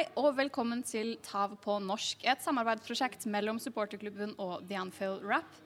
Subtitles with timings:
[0.00, 5.58] Hei og velkommen til Tav på norsk, et samarbeidsprosjekt mellom supporterklubben og The Anfield Rap.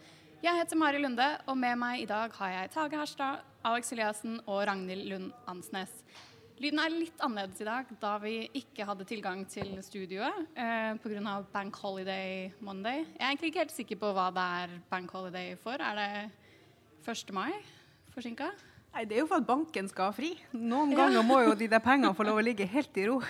[0.42, 4.40] Jeg heter Mari Lunde, og med meg i dag har jeg Tage Herstad, Alex Eliassen
[4.40, 5.94] og Ragnhild Lund Ansnes.
[6.58, 11.38] Lyden er litt annerledes i dag, da vi ikke hadde tilgang til studioet eh, pga.
[11.54, 13.04] Bank Holiday Monday.
[13.04, 15.78] Jeg er egentlig ikke helt sikker på hva det er Bank Holiday for.
[15.78, 16.10] Er det
[17.06, 17.30] 1.
[17.38, 17.52] mai?
[18.10, 18.50] Forsinka?
[18.96, 20.34] Nei, Det er jo for at banken skal ha fri.
[20.50, 23.20] Noen ganger må jo de der pengene få lov å ligge helt i ro.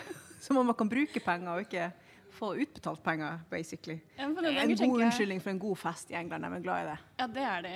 [0.45, 1.89] Så man kan bruke penger og ikke
[2.35, 3.97] få utbetalt penger, basically.
[4.19, 6.45] Ja, en god tenker unnskyldning for en god fest i England.
[6.45, 6.97] De er glad i det.
[7.21, 7.75] Ja, det er de.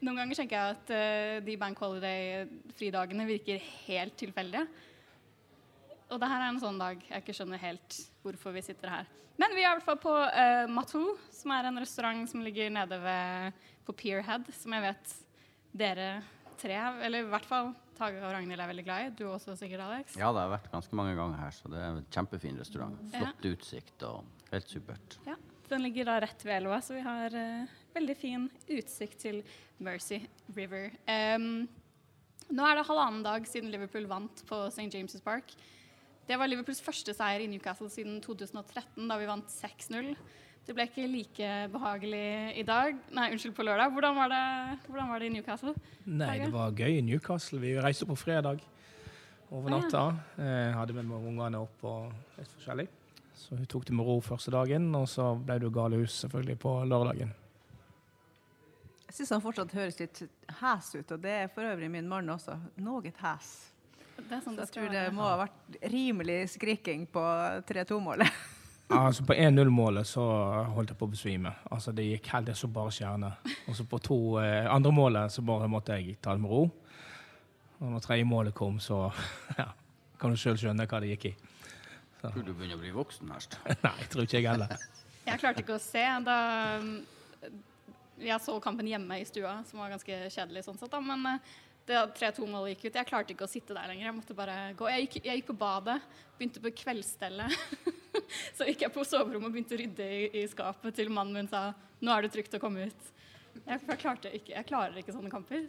[0.00, 4.66] Noen ganger tenker jeg at uh, de Bank Holiday-fridagene virker helt tilfeldige.
[6.10, 9.10] Og det her er en sånn dag jeg ikke skjønner helt hvorfor vi sitter her.
[9.40, 12.72] Men vi er i hvert fall på uh, Matou, som er en restaurant som ligger
[12.74, 15.14] nede ved, på Pierhead, som jeg vet
[15.80, 16.10] dere
[16.60, 19.08] tre, eller i hvert fall Tage og Ragnhild er veldig glad i.
[19.18, 20.14] Du også sikkert, Alex?
[20.16, 23.00] Ja, det har vært ganske mange ganger her, så det er en kjempefin restaurant.
[23.12, 23.26] Ja.
[23.26, 25.18] Flott utsikt og helt supert.
[25.28, 25.36] Ja,
[25.68, 29.42] Den ligger da rett ved elva, så vi har uh, veldig fin utsikt til
[29.78, 30.22] Mercy
[30.56, 30.88] River.
[31.06, 31.68] Um,
[32.50, 34.88] nå er det halvannen dag siden Liverpool vant på St.
[34.90, 35.52] James' Park.
[36.26, 40.14] Det var Liverpools første seier i Newcastle siden 2013, da vi vant 6-0.
[40.66, 42.98] Det ble ikke like behagelig i dag.
[43.16, 43.90] Nei, unnskyld, på lørdag.
[43.94, 44.42] Hvordan var det,
[44.86, 45.72] hvordan var det i Newcastle?
[46.06, 47.58] Nei, det var gøy i Newcastle.
[47.62, 48.60] Vi reiste på fredag
[49.50, 49.80] over Ah, ja.
[49.80, 50.02] natta.
[50.38, 52.86] Eh, hadde med meg ungene opp og litt forskjellig.
[53.40, 56.58] Så hun tok det med ro første dagen, og så ble det jo galehus selvfølgelig
[56.60, 57.32] på lørdagen.
[59.08, 60.20] Jeg syns han fortsatt høres litt
[60.60, 62.54] hes ut, og det er for øvrig min mann også.
[62.78, 63.48] Noe hes.
[64.20, 67.24] Det er sånn Så jeg tror det må ha vært rimelig skriking på
[67.66, 68.28] 3-2-målet.
[68.90, 70.22] Altså På 1-0-målet så
[70.74, 71.52] holdt jeg på å besvime.
[71.70, 73.30] Altså Det gikk helt, det så bare stjerne.
[73.70, 76.64] Og så på to eh, andre målet så bare måtte jeg ta det med ro.
[77.80, 79.04] Og når tredje målet kom, så
[79.60, 79.68] ja,
[80.20, 81.34] kan du sjøl skjønne hva det gikk i.
[82.20, 83.56] Tror du begynner å bli voksen, Herst?
[83.86, 84.74] Nei, jeg tror ikke jeg heller.
[85.24, 86.36] Jeg klarte ikke å se da
[86.80, 86.92] um,
[88.20, 91.00] Jeg så kampen hjemme i stua, som var ganske kjedelig sånn sett, da.
[91.04, 91.54] Men eh,
[91.90, 92.98] 3-2-målet gikk ut.
[93.00, 94.08] Jeg klarte ikke å sitte der lenger.
[94.08, 94.88] Jeg måtte bare gå.
[94.92, 95.98] Jeg gikk, jeg gikk på badet,
[96.38, 97.56] begynte på kveldsstellet.
[98.56, 101.50] så gikk jeg på soverommet og begynte å rydde i, i skapet til mannen min
[101.50, 103.10] sa nå er det trygt å komme ut.
[103.66, 105.66] Jeg, klarte ikke, jeg klarer ikke sånne kamper.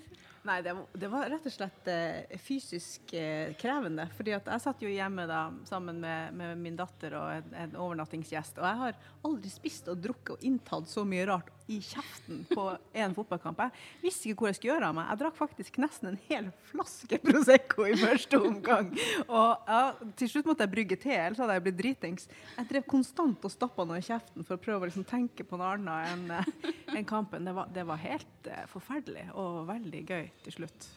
[0.48, 4.08] Nei, det det var rett og slett eh, fysisk eh, krevende.
[4.18, 8.62] fordi jeg satt jo hjemme da sammen med, med min datter og en, en overnattingsgjest.
[8.62, 12.66] Og jeg har aldri spist og drukket og inntatt så mye rart i kjeften på
[13.04, 13.64] en fotballkamp.
[13.66, 15.10] Jeg visste ikke hvor jeg skulle gjøre av meg.
[15.12, 18.92] Jeg drakk faktisk nesten en hel flaske Prosecco i første omgang.
[19.28, 19.82] Og ja,
[20.20, 22.30] til slutt måtte jeg brygge te, ellers hadde jeg blitt dritings.
[22.58, 25.60] Jeg drev konstant og stappa noe i kjeften for å prøve å liksom tenke på
[25.60, 27.46] noe annet enn eh, enn kampen.
[27.48, 30.90] Det var, det var helt eh, forferdelig og veldig gøy til slutt.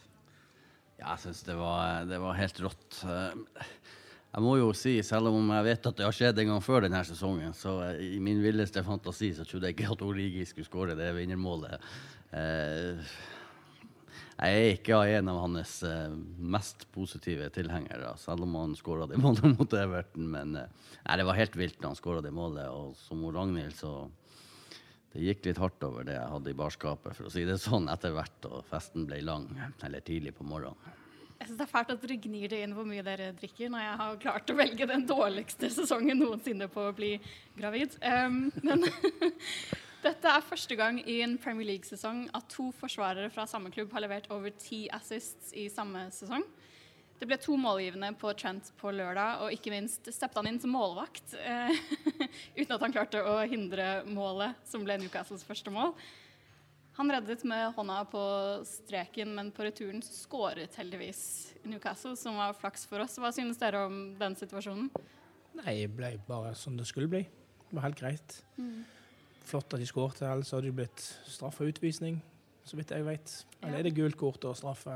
[0.99, 1.55] Ja, jeg syns det,
[2.09, 2.99] det var helt rått.
[3.03, 3.63] Eh,
[4.35, 6.83] Jeg må jo si, selv om jeg vet at det har skjedd en gang før
[6.83, 10.67] denne sesongen, så eh, i min villeste fantasi så trodde jeg ikke at Origi skulle
[10.67, 11.85] skåre det vinnermålet.
[12.35, 12.99] Eh,
[14.35, 16.11] Jeg er ikke en av hans eh,
[16.51, 20.27] mest positive tilhengere, selv om han skåra det målet mot Everton.
[20.33, 22.67] Men nei, det var helt vilt da han skåra det målet.
[22.67, 24.09] Og som Ragnhild, så
[25.15, 27.87] det gikk litt hardt over det jeg hadde i barskapet, for å si det sånn,
[27.87, 28.51] etter hvert.
[28.51, 29.47] Og festen ble lang,
[29.79, 31.04] eller tidlig på morgenen.
[31.39, 33.83] Jeg synes Det er fælt at dere gnir det inn hvor mye dere drikker, når
[33.83, 37.15] jeg har klart å velge den dårligste sesongen noensinne på å bli
[37.57, 37.97] gravid.
[37.99, 38.85] Um, men
[40.05, 44.05] dette er første gang i en Premier League-sesong at to forsvarere fra samme klubb har
[44.05, 46.45] levert over ti assists i samme sesong.
[47.19, 50.71] Det ble to målgivende på Trent på lørdag, og ikke minst steppet han inn som
[50.71, 51.35] målvakt.
[51.35, 51.75] Uh,
[52.61, 55.91] uten at han klarte å hindre målet, som ble Newcastles første mål.
[56.97, 58.21] Han reddet med hånda på
[58.65, 63.17] streken, men på returen skåret heldigvis Newcastle, som var flaks for oss.
[63.19, 64.87] Hva synes dere om den situasjonen?
[65.59, 67.23] Nei, det ble bare som det skulle bli.
[67.67, 68.37] Det var helt greit.
[69.45, 72.21] Flott at de skåret, ellers hadde det blitt straff og utvisning,
[72.65, 73.35] så vidt jeg vet.
[73.61, 73.79] Eller Ja.
[73.79, 74.95] er det gult kort og straffe?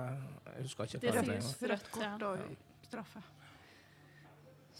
[0.55, 1.61] Jeg husker ikke Det hva det sies.
[1.69, 2.15] Rødt kort ja.
[2.15, 2.39] og
[2.87, 3.23] straffe.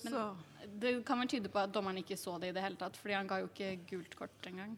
[0.05, 0.35] Men- Så
[0.79, 3.13] Det kan vel tyde på at dommeren ikke så det i det hele tatt, fordi
[3.15, 4.77] han ga jo ikke gult kort engang.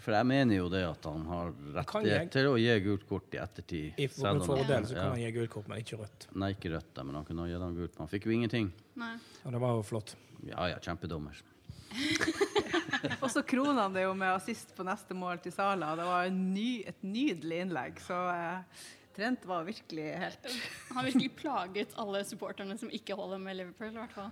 [0.00, 3.40] For jeg mener jo det at han har rettighet til å gi gult kort i
[3.42, 3.98] ettertid.
[4.00, 5.10] I selv om- fordel så kan ja.
[5.10, 6.28] han gi gult kort, men ikke rødt.
[6.32, 7.98] Nei, ikke rødt, men han kunne ha gitt ham gult.
[7.98, 8.70] Han fikk jo ingenting.
[9.00, 9.16] Nei.
[9.44, 10.14] Og det var jo flott.
[10.46, 11.42] Ja ja, kjempedommer.
[13.20, 15.92] Og så krona han det jo med assist på neste mål til Sala.
[15.98, 18.00] Det var en ny, et nydelig innlegg.
[18.04, 20.46] Så eh, Trent var virkelig helt
[20.94, 23.90] Han virkelig plaget alle supporterne som ikke holder med Liverpool.
[23.90, 24.30] i hvert fall.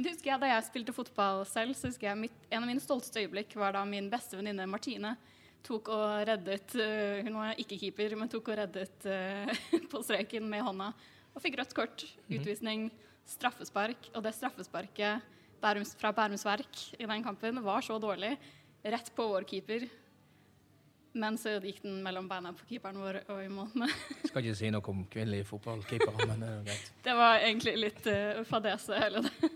[0.00, 2.70] Men det husker jeg Da jeg spilte fotball selv, så husker jeg mitt, en av
[2.70, 5.10] mine stolteste øyeblikk var da min beste venninne Martine
[5.60, 9.52] tok og reddet uh, Hun var ikke keeper, men tok og reddet uh,
[9.92, 10.86] på streken med hånda.
[11.34, 12.86] Og fikk rødt kort, utvisning,
[13.28, 14.08] straffespark.
[14.14, 18.38] Og det straffesparket Bærums, fra Bærums Verk i den kampen var så dårlig.
[18.80, 19.84] Rett på vår keeper.
[21.12, 23.88] Men så gikk den mellom beina på keeperen vår og i målene.
[24.28, 26.92] Skal ikke si noe om kvinnelige fotballkeepere, men det er jo greit.
[27.06, 29.50] Det var egentlig litt uh, fadese, hele det.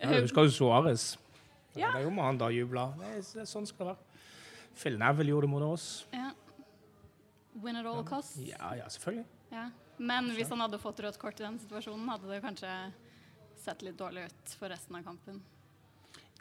[0.00, 1.10] Ja, du husker jo Suárez.
[1.74, 1.90] Ja.
[1.90, 2.86] Det er jo med han da jubla.
[3.04, 4.06] Er, er sånn skal det være.
[4.80, 5.88] Phil Neville gjorde det mot oss.
[6.14, 6.30] Ja.
[7.60, 8.38] Win at all costs.
[8.46, 9.26] Ja, ja, selvfølgelig.
[9.50, 9.68] Ja.
[10.00, 12.70] Men hvis han hadde fått rødt kort i den situasjonen, hadde det kanskje
[13.60, 15.42] sett litt dårlig ut for resten av kampen.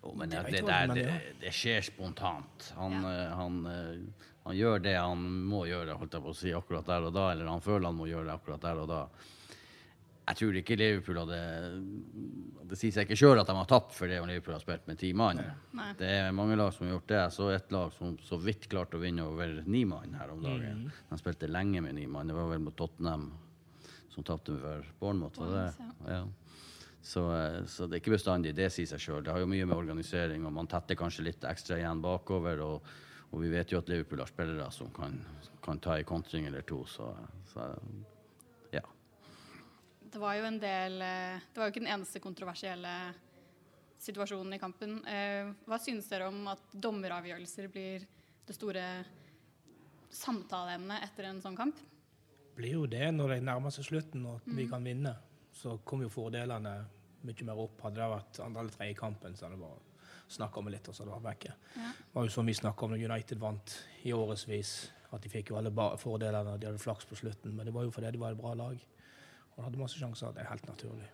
[0.04, 1.08] Jo, men Det det, der, det,
[1.42, 2.70] det skjer spontant.
[2.78, 3.10] Han, Ja.
[3.26, 6.86] eh, han, eh, han gjør det han må gjøre, holdt jeg på å si, akkurat
[6.88, 7.32] der og da.
[7.34, 9.02] Eller han føler han må gjøre det akkurat der og da.
[10.30, 11.38] Jeg tror ikke Liverpool hadde
[12.70, 15.00] Det sier seg ikke sjøl at de har tapt fordi om Liverpool har spilt med
[15.02, 15.40] ti mann.
[15.98, 17.18] Det er mange lag som har gjort det.
[17.24, 20.44] Jeg så et lag som så vidt klarte å vinne over ni mann her om
[20.46, 20.84] dagen.
[20.86, 20.92] Mm.
[21.10, 22.28] De spilte lenge med ni mann.
[22.30, 23.32] Det var vel mot Tottenham
[24.14, 25.90] som tapte for Bournemouth, var det?
[26.14, 26.22] Ja.
[27.02, 28.54] Så, eh, så det er ikke bestandig.
[28.56, 29.24] Det sier seg sjøl.
[29.24, 32.60] Det har jo mye med organisering og man tetter kanskje litt ekstra igjen bakover.
[32.66, 32.84] Og,
[33.32, 35.16] og vi vet jo at Liverpool har spillere som kan,
[35.64, 37.14] kan ta en kontring eller to, så,
[37.54, 37.70] så
[38.74, 38.82] ja.
[40.10, 42.94] Det var jo en del eh, Det var jo ikke den eneste kontroversielle
[44.00, 45.00] situasjonen i kampen.
[45.08, 48.06] Eh, Hva synes dere om at dommeravgjørelser blir
[48.48, 48.84] det store
[50.10, 51.80] samtaleemnet etter en sånn kamp?
[52.58, 54.70] Blir jo det når det nærmer seg slutten og vi Mm.
[54.72, 55.16] kan vinne.
[55.60, 56.74] Så kom jo fordelene
[57.28, 57.82] mye mer opp.
[57.84, 59.88] Hadde det vært andre eller tredje kampen, så hadde det bare
[60.30, 61.54] snakka om det litt, og så hadde det vært vekke.
[61.76, 61.92] Ja.
[62.00, 63.76] Det var jo som vi snakka om når United vant
[64.08, 64.74] i årevis,
[65.10, 67.88] at de fikk jo alle fordelene, fordelene, de hadde flaks på slutten, men det var
[67.88, 68.84] jo fordi de var et bra lag.
[69.56, 70.36] Og de hadde masse sjanser.
[70.36, 71.10] Det er helt naturlig.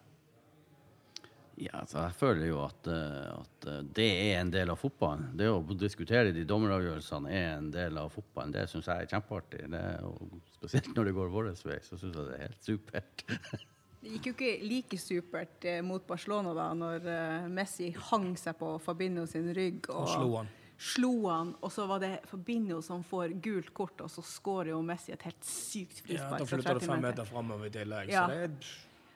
[1.55, 5.29] Ja, altså jeg føler jo at, eh, at eh, det er en del av fotballen.
[5.39, 8.51] Det å diskutere de dommeravgjørelsene er en del av fotballen.
[8.51, 9.61] Det syns jeg er kjempeartig.
[9.71, 13.25] Det og spesielt når det går vår vei, så syns jeg det er helt supert.
[14.05, 18.53] Det gikk jo ikke like supert eh, mot Barcelona da når eh, Messi hang seg
[18.59, 20.51] på Fabinho sin rygg Og og slo han.
[20.77, 24.81] slo han, og så var det Fabinho som får gult kort, og så skårer jo
[24.85, 26.37] Messi et helt sykt frispark.
[26.37, 28.11] Ja, da flytter du fem meter framover i tillegg.
[28.13, 28.27] Ja.
[28.27, 28.75] Så det er,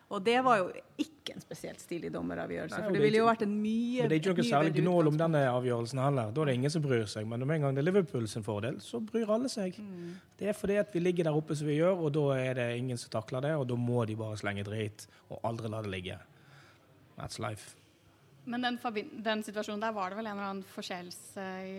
[0.09, 3.25] Og det var jo ikke en spesielt stilig dommeravgjørelse, Nei, for det det ville jo
[3.27, 6.31] vært en mye men det er ikke noe særlig gnål om denne avgjørelsen heller.
[6.33, 7.27] Da er det ingen som bryr seg.
[7.29, 9.77] Men om en gang det er Liverpool sin fordel, så bryr alle seg.
[9.77, 10.15] Mm.
[10.39, 12.67] Det er fordi at vi ligger der oppe som vi gjør, og da er det
[12.79, 15.93] ingen som takler det, og da må de bare slenge drit og aldri la det
[15.93, 16.17] ligge.
[17.19, 17.75] That's life.
[18.49, 18.79] Men den,
[19.21, 21.73] den situasjonen der var det vel en eller annen forseelse i,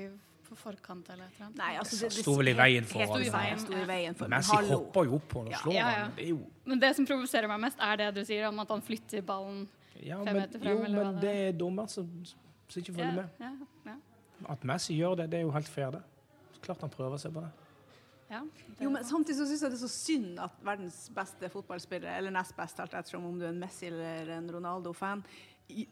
[0.50, 1.56] på forkant eller et eller annet?
[1.62, 3.24] Nei, altså, det, det, Sto vel i veien for helt- alle.
[3.30, 4.78] Sto veien, sto i veien for, Messi hallo.
[4.80, 5.58] hopper jo opp på han og Ja.
[5.62, 6.04] slår Ja, ja.
[6.04, 6.12] han.
[6.16, 9.22] Det Men det som provoserer meg mest, er det du sier om at han flytter
[9.22, 9.68] ballen.
[10.02, 12.06] ja, Fem men, meter frem, jo, eller hva men det det er dommer som,
[12.68, 13.28] som ikke følger Ja, med.
[13.40, 13.50] ja,
[13.86, 13.96] ja,
[14.48, 16.02] At Messi gjør det, det er jo helt fair, det.
[16.62, 17.50] Klart han prøver seg på det.
[18.30, 18.42] ja.
[18.80, 22.30] Jo, men samtidig så syns jeg det er så synd at verdens beste fotballspillere, eller
[22.30, 25.22] nest beste, alt ettersom om du er en Messi eller en Ronaldo-fan,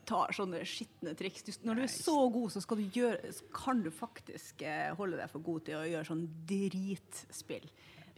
[0.09, 1.43] tar sånne skitne triks.
[1.47, 4.93] Du, når du er så god, så skal du gjøre, så kan du faktisk eh,
[4.99, 7.69] holde deg for god til å gjøre sånn dritspill.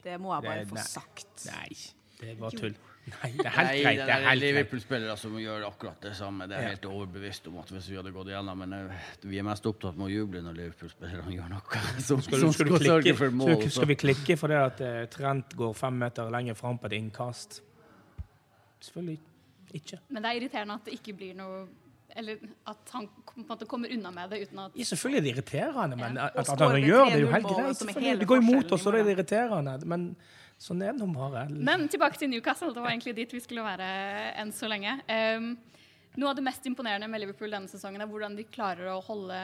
[0.04, 0.86] Det må jeg bare Det- få nei.
[0.88, 1.46] sagt.
[1.50, 1.74] Nei,
[2.20, 2.76] det var tull.
[3.10, 3.98] Nei, det er helt greit.
[4.06, 4.36] det er er.
[4.36, 6.46] Liverpool-spillere som gjør akkurat det samme.
[6.46, 8.58] Det er jeg helt overbevist om at hvis vi hadde gått igjennom.
[8.58, 12.38] Men eh, vi er mest opptatt med å juble når Liverpool-spillerne gjør noe som, Skal,
[12.38, 13.54] du, som skal, du skal klikke, sørge for mål.
[13.56, 16.98] Skal, skal vi klikke fordi at eh, Trent går fem meter lenger fram på et
[17.00, 17.62] innkast?
[18.80, 19.18] Selvfølgelig
[19.78, 20.00] ikke.
[20.08, 21.68] Men det er irriterende at det ikke blir noe
[22.16, 25.22] Eller at han på en måte kommer unna med det uten at Ja, selvfølgelig er
[25.22, 26.24] det irriterende, men Ja.
[26.26, 28.18] at, at han gjør det, er jo helt greit.
[28.18, 29.76] Det går imot oss, og det er irriterende.
[29.86, 30.16] Men
[30.58, 31.44] sånn er det nå bare.
[31.48, 32.74] Men tilbake til Newcastle.
[32.74, 33.86] Det var egentlig dit vi skulle være
[34.42, 34.96] enn så lenge.
[35.06, 35.52] Um,
[36.18, 39.38] noe av det mest imponerende med Liverpool denne sesongen er hvordan de klarer å holde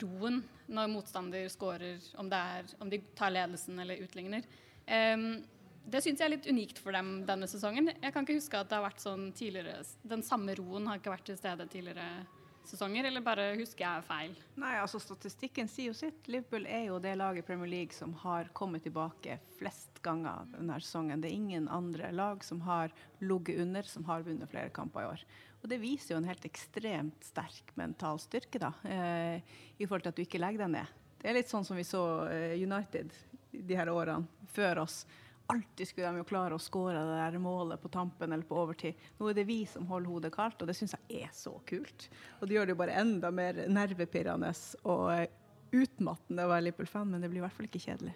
[0.00, 0.38] roen
[0.70, 4.46] når motstander scorer, om, det er, om de tar ledelsen eller utligner.
[4.86, 5.42] Um,
[5.84, 7.90] det syns jeg er litt unikt for dem denne sesongen.
[7.92, 11.12] Jeg kan ikke huske at det har vært sånn tidligere Den samme roen har ikke
[11.12, 12.24] vært til stede tidligere
[12.64, 14.34] sesonger, eller bare husker jeg feil?
[14.60, 16.24] Nei, altså Statistikken sier jo sitt.
[16.30, 20.78] Liverpool er jo det laget i Premier League som har kommet tilbake flest ganger denne
[20.80, 21.20] sesongen.
[21.20, 25.10] Det er ingen andre lag som har ligget under, som har vunnet flere kamper i
[25.12, 25.26] år.
[25.62, 29.40] Og Det viser jo en helt ekstremt sterk mental styrke da, eh,
[29.78, 30.96] i forhold til at du ikke legger deg ned.
[31.20, 33.12] Det er litt sånn som vi så eh, United
[33.52, 35.04] de her årene før oss.
[35.52, 39.00] Alltid skulle de jo klare å skåre det der målet på tampen eller på overtid.
[39.18, 42.08] Nå er det vi som holder hodet kaldt, og det syns jeg er så kult.
[42.40, 44.54] Og det gjør det jo bare enda mer nervepirrende
[44.88, 48.14] og utmattende å være Liverpool-fan, men det blir i hvert fall ikke kjedelig.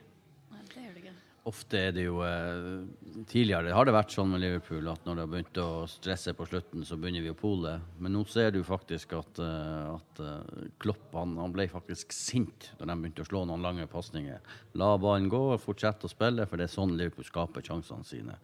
[0.54, 1.16] Nei, det gjør det ikke.
[1.48, 2.82] Ofte er det jo eh,
[3.28, 6.46] Tidligere har det vært sånn med Liverpool at når det har begynt å stresse på
[6.48, 7.74] slutten, så begynner vi å pole.
[8.02, 12.70] Men nå ser du faktisk at, eh, at eh, Klopp han, han ble faktisk sint
[12.78, 14.44] da de begynte å slå noen lange pasninger.
[14.80, 18.38] La ballen gå og fortsette å spille, for det er sånn Liverpool skaper sjansene sine.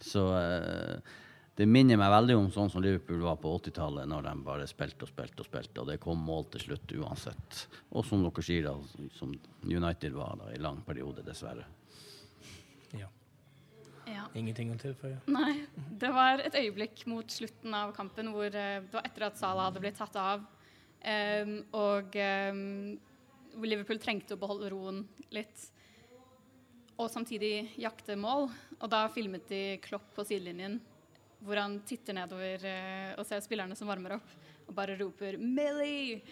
[0.00, 0.24] Så
[1.60, 5.04] det minner meg veldig om sånn som Liverpool var på 80-tallet, når de bare spilte
[5.04, 7.66] og spilte og spilte, og det kom mål til slutt uansett.
[7.90, 9.34] Og som dere sier, da, som
[9.66, 11.66] United var da, i lang periode, dessverre.
[14.38, 15.18] Ingenting å tilføye.
[15.30, 15.64] Nei.
[16.00, 19.68] Det var et øyeblikk mot slutten av kampen hvor eh, det var etter at Salah
[19.68, 22.18] hadde blitt tatt av, um, og
[22.54, 22.62] um,
[23.66, 25.02] Liverpool trengte å beholde roen
[25.34, 25.66] litt.
[27.00, 28.50] Og samtidig jakte mål.
[28.78, 30.78] Og da filmet de Klopp på sidelinjen,
[31.40, 34.36] hvor han titter nedover uh, og ser spillerne som varmer opp,
[34.68, 36.22] og bare roper 'Millie!'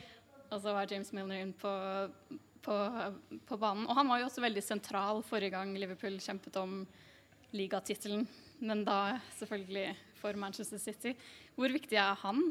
[0.48, 1.70] Og så var James Milner inn på,
[2.64, 2.76] på,
[3.44, 3.84] på banen.
[3.84, 6.86] Og han var jo også veldig sentral forrige gang Liverpool kjempet om
[7.56, 8.26] ligatittelen,
[8.60, 11.14] men da selvfølgelig for Manchester City.
[11.56, 12.42] Hvor viktig er han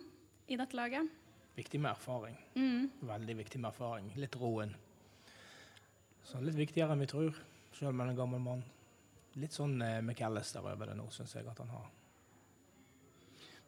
[0.48, 1.08] i dette laget?
[1.58, 2.38] Viktig med erfaring.
[2.56, 2.90] Mm.
[3.10, 4.10] Veldig viktig med erfaring.
[4.16, 4.74] Litt roen.
[6.28, 7.38] Så litt viktigere enn vi tror,
[7.74, 8.64] selv om han er en gammel mann.
[9.38, 11.88] Litt sånn eh, McAllister over det nå, syns jeg at han har.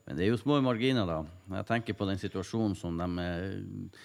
[0.05, 1.19] Men det er jo små marginer, da.
[1.59, 3.99] Jeg tenker på den situasjonen som de, eh,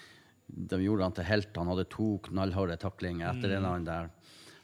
[0.71, 1.55] de gjorde han til helt.
[1.57, 3.57] Han hadde to knallharde taklinger etter Mm.
[3.57, 4.09] en annen der.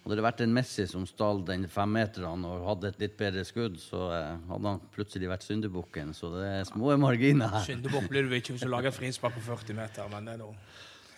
[0.01, 3.75] Hadde det vært en Messi som stal den femmeteren og hadde et litt bedre skudd,
[3.77, 6.15] så eh, hadde han plutselig vært syndebukken.
[6.17, 7.67] Så det er små marginer her.
[7.67, 10.57] Syndebukk blir du ikke hvis du lager frispark på 40 meter, men det er noe.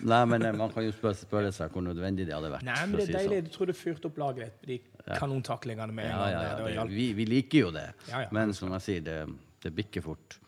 [0.04, 2.68] Nei, men eh, man kan jo spørre, spørre seg hvor nødvendig det hadde vært.
[2.68, 3.30] Nei, men det si er deilig.
[3.30, 3.48] sånn.
[3.48, 6.74] Jeg tror det fyrte opp laget litt, de kanontaklingene med en Ja, ja, ja, det
[6.76, 7.86] det, vi, vi liker jo det.
[8.10, 8.32] Ja, ja.
[8.36, 9.20] Men som jeg sier, det,
[9.64, 10.40] det bikker fort.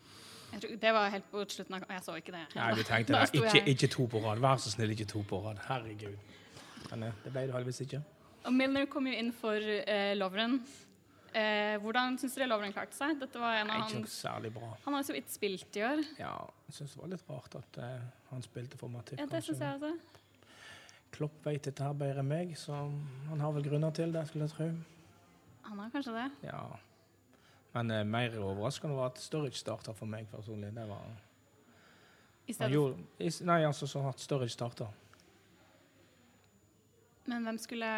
[0.52, 2.44] Jeg tror, det var helt på slutten av Jeg så ikke det.
[2.56, 3.40] Nei, vi tenkte det.
[3.40, 4.44] Ikke, ikke to på rad.
[4.44, 5.64] Vær så snill, ikke to på rad.
[5.70, 6.20] Herregud.
[6.90, 8.02] Men eh, det ble det heldigvis ikke.
[8.46, 10.60] Og Milner kom jo inn for eh, Lovren.
[11.36, 13.18] Eh, hvordan syns dere Lovren klarte seg?
[13.20, 14.70] Dette var en Nei, av Ikke noe særlig bra.
[14.86, 16.04] Han har jo så vidt spilt i år.
[16.20, 16.34] Ja,
[16.68, 19.18] jeg syns det var litt rart at eh, han spilte for Matip.
[19.20, 19.92] Ja, det syns jeg også.
[21.16, 22.76] Klopp vet dette her bedre enn meg, så
[23.30, 24.70] han har vel grunner til det, skulle jeg tro.
[25.66, 26.26] Han har kanskje det.
[26.46, 26.62] Ja.
[27.76, 30.72] Men eh, mer overraskende var at Sturridge starta for meg personlig.
[30.76, 31.04] Det var
[32.46, 32.72] I stedet.
[32.72, 34.88] gjorde, i, Nei, altså så at Sturridge starta.
[37.26, 37.92] Men hvem skulle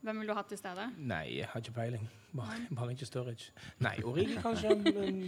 [0.00, 0.86] Hvem ville du hatt i stedet?
[0.96, 2.06] Nei, jeg har ikke peiling.
[2.32, 3.50] Bare, bare ikke Sturridge.
[3.84, 4.76] Nei, Origi kanskje.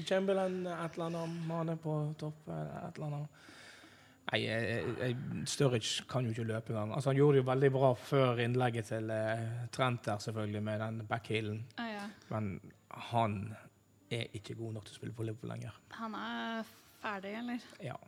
[0.09, 1.35] Chamberlain, et eller annet.
[1.49, 3.43] Mane på topp, et eller annet.
[4.31, 5.17] Nei, jeg, jeg,
[5.51, 6.95] Sturridge kan jo ikke løpe engang.
[6.95, 9.43] Altså, han gjorde det jo veldig bra før innlegget til eh,
[9.75, 11.59] Trent der, selvfølgelig, med den backhealen.
[11.77, 12.07] Ah, ja.
[12.31, 12.55] Men
[13.11, 13.37] han
[14.13, 15.77] er ikke god nok til å spille på Liverpool lenger.
[15.99, 16.73] Han er
[17.03, 17.69] ferdig, eller?
[17.83, 17.99] Ja.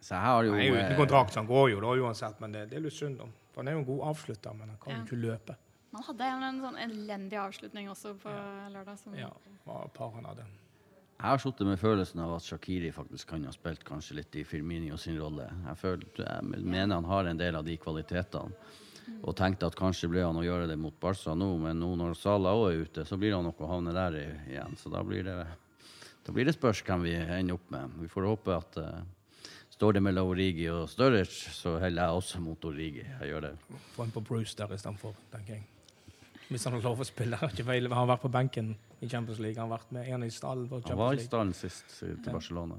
[0.00, 1.92] Så her har jo Han er jo uten eh, kontrakt, så han går jo da
[2.00, 3.36] uansett, men det, det er litt synd om.
[3.50, 4.98] For han er jo en god avslutter, men han kan Ja.
[5.00, 5.56] jo ikke løpe.
[5.92, 8.30] Han hadde en, en sånn elendig avslutning også på
[8.70, 8.98] lørdag.
[8.98, 9.30] Som, Ja,
[9.94, 10.44] par han hadde.
[11.20, 14.44] Jeg har sittet med følelsen av at Shakiri faktisk kan ha spilt kanskje litt i
[14.44, 15.50] Firminio sin rolle.
[15.66, 18.54] Jeg, føler, jeg mener han har en del av de kvalitetene.
[19.26, 22.14] Og tenkte at kanskje ble han å gjøre det mot Barca nå, men nå når
[22.16, 24.16] Salah òg er ute, så blir han nok å havne der
[24.46, 24.76] igjen.
[24.78, 25.34] Så da blir det,
[26.24, 27.98] da blir det spørs hvem vi ender opp med.
[27.98, 29.00] Vi får håpe at eh,
[29.80, 33.00] står det mellom Origi og Sturridge, så heller jeg også mot Origi.
[33.00, 33.52] Jeg gjør det.
[33.94, 35.62] Få en på Bruce der istedenfor, tenker jeg.
[36.50, 37.38] Hvis han har lov å spille.
[37.48, 37.88] Ikke feil.
[37.88, 39.56] Han har vært på benken i Champions League.
[39.56, 42.32] Han har vært med en i stallen på Han var i stallen sist til Ja.
[42.34, 42.76] Barcelona.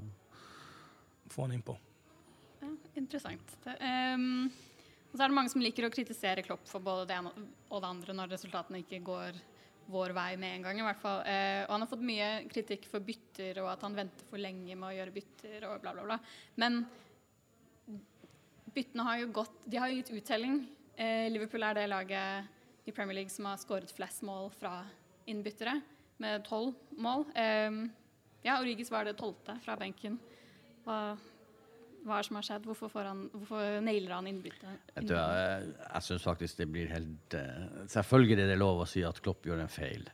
[1.32, 1.74] Få han innpå.
[2.60, 3.56] Ja, interessant.
[3.64, 3.74] Det,
[4.14, 4.46] um,
[5.10, 7.32] og så er det mange som liker å kritisere Klopp for både det ene
[7.70, 9.42] og det andre når resultatene ikke går
[9.92, 10.80] vår vei med en gang.
[10.80, 11.20] i hvert fall.
[11.28, 14.74] Eh, og han har fått mye kritikk for bytter og at han venter for lenge
[14.74, 16.18] med å gjøre bytter og bla, bla, bla.
[16.60, 16.82] Men
[18.72, 20.62] byttene har jo gått De har jo gitt uttelling.
[20.96, 24.80] Eh, Liverpool er det laget i Premier League som har skåret flest mål fra
[25.30, 25.76] innbyttere,
[26.18, 27.28] med tolv mål.
[27.38, 27.84] Eh,
[28.42, 30.18] ja, Origis var det tolvte fra benken.
[30.82, 31.14] Hva,
[32.02, 32.64] hva er det som har skjedd?
[32.66, 34.72] Hvorfor, får han, hvorfor nailer han innbytte?
[34.96, 39.04] Vet jeg jeg syns faktisk det blir helt uh, Selvfølgelig er det lov å si
[39.06, 40.08] at Klopp gjør en feil.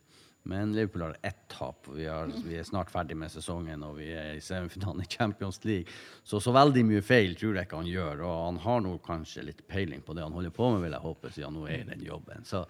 [0.48, 1.88] Men Liverpool har ett tap.
[1.92, 5.60] Vi, har, vi er snart ferdig med sesongen, og vi er i semifinalen i Champions
[5.64, 5.92] League.
[6.24, 8.22] Så så veldig mye feil tror jeg ikke han gjør.
[8.24, 11.04] Og han har nå kanskje litt peiling på det han holder på med, vil jeg
[11.04, 12.48] håpe, siden han nå er i den jobben.
[12.48, 12.62] Så,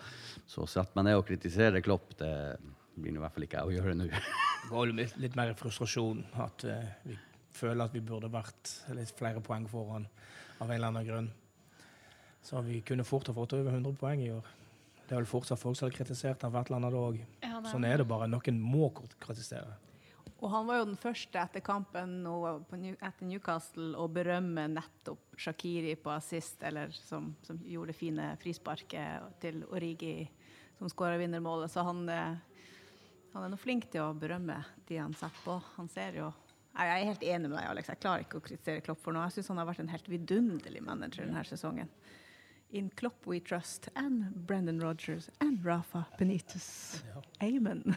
[0.51, 2.33] så setter man ned og kritiserer Klopp, det
[2.99, 4.11] blir nå i hvert fall ikke jeg å gjøre nå.
[4.11, 7.15] Det litt, litt mer frustrasjon at uh, vi
[7.55, 10.07] føler at vi burde vært litt flere poeng foran
[10.59, 11.31] av en eller annen grunn.
[12.43, 14.47] Så vi kunne fort ha fått over 100 poeng i år.
[15.09, 17.21] Det er vel fortsatt folk som har kritisert han hvert annet òg.
[17.45, 18.29] Ja, Sånn er det bare.
[18.29, 18.91] Noen må
[19.21, 19.79] kritisere.
[20.39, 25.35] Og han var jo den første etter kampen på New, etter Newcastle å berømme nettopp
[25.41, 30.29] Shakiri på assist, eller som, som gjorde det fine frisparket til Origi,
[30.79, 31.73] som skåra vinnermålet.
[31.73, 32.37] Så han, eh,
[33.33, 35.59] han er nå flink til å berømme de han setter på.
[35.75, 36.31] Han ser jo
[36.79, 37.89] Jeg er helt enig med deg, Alex.
[37.91, 39.27] Jeg klarer ikke å kritisere Klopp for noe.
[39.27, 41.91] Jeg syns han har vært en helt vidunderlig manager denne sesongen.
[42.79, 47.03] In Klopp we trust, and Brendan Rogers and Rafa Benitez.
[47.43, 47.83] Amen.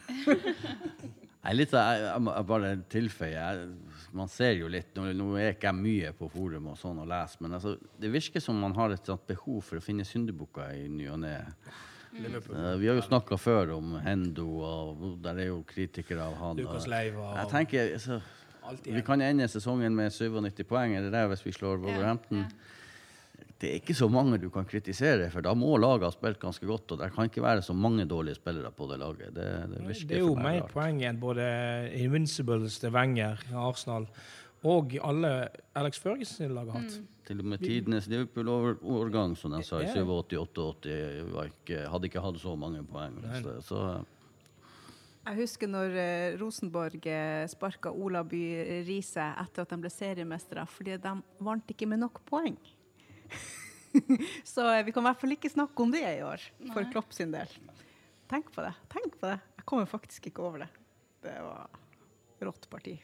[1.41, 3.61] Jeg, litt, jeg, jeg, bare tilføyer
[4.13, 7.07] Man ser jo litt Nå, nå er ikke jeg mye på forum og sånn og
[7.09, 10.75] leser, men altså, det virker som man har et sånt behov for å finne syndebukker
[10.77, 11.31] i ny og ne.
[12.13, 16.61] Eh, vi har jo snakka før om Hendo, og der er jo kritikere av han.
[16.61, 17.31] Lukas og- Leiva.
[17.39, 18.21] Jeg tenker, altså,
[18.71, 22.45] alt Vi kan ende sesongen med 97 poeng, er det hvis vi slår Wolverhampton?
[23.61, 26.65] Det er ikke så mange du kan kritisere, for da må laget ha spilt ganske
[26.65, 26.95] godt.
[26.95, 29.35] Og det kan ikke være så mange dårlige spillere på det laget.
[29.35, 31.45] Det, det Det er jo mer poeng enn både
[31.93, 34.07] Invincibles til Wenger, Arsenal
[34.63, 36.97] og alle Alex Ferguson lag har hatt.
[37.25, 40.89] Til og med tidenes Liverpool-årgang, som de sa i 87-88,
[41.89, 43.17] hadde ikke hatt så mange poeng.
[43.41, 43.83] Så, så
[45.21, 48.41] Jeg husker når eh, Rosenborg eh, sparka Ola By
[48.87, 51.11] Riise etter at de ble seriemestere, fordi de
[51.45, 52.57] vant ikke med nok poeng.
[54.53, 56.89] Så eh, vi kan i hvert fall ikke snakke om det i år, for Nei.
[56.93, 57.53] Klopp sin del.
[58.31, 58.73] Tenk på det.
[58.89, 59.37] Tenk på det.
[59.59, 60.71] Jeg kommer faktisk ikke over det.
[61.21, 61.69] Det var
[62.41, 62.95] rått parti.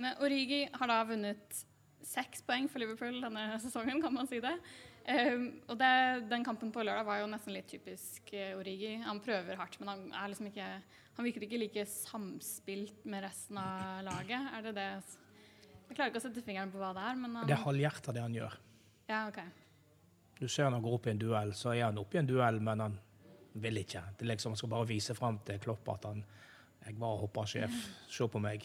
[0.00, 1.64] Men Origi har da vunnet
[2.06, 4.54] seks poeng for Liverpool denne sesongen, kan man si det.
[5.08, 5.90] Ehm, og det,
[6.30, 8.96] den kampen på lørdag var jo nesten litt typisk eh, Origi.
[9.04, 10.68] Han prøver hardt, men han, er liksom ikke,
[11.16, 14.50] han virker ikke like samspilt med resten av laget.
[14.56, 14.88] Er det det
[15.90, 18.14] Jeg klarer ikke å sette fingeren på hva det er, men han, Det er halvhjerta
[18.14, 18.58] det han gjør.
[19.10, 19.40] Ja, OK.
[20.40, 22.28] Du ser når han går opp i en duell, så er han oppe i en
[22.28, 23.00] duell, men han
[23.60, 24.04] vil ikke.
[24.16, 26.22] Det er liksom, Han skal bare vise fram til Klopp at han
[26.86, 27.74] Jeg var hoppersjef,
[28.08, 28.64] se på meg.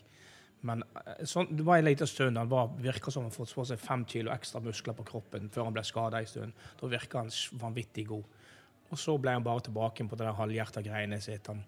[0.66, 3.66] Men eh, sånn, det var en liten stund han var, virka som han fått på
[3.70, 6.66] seg fem kilo ekstra muskler på kroppen før han ble skada en stund.
[6.80, 7.32] Da virka han
[7.62, 8.42] vanvittig god.
[8.90, 11.50] Og så ble han bare tilbake på det der halvhjerta greiene sitt.
[11.52, 11.64] Han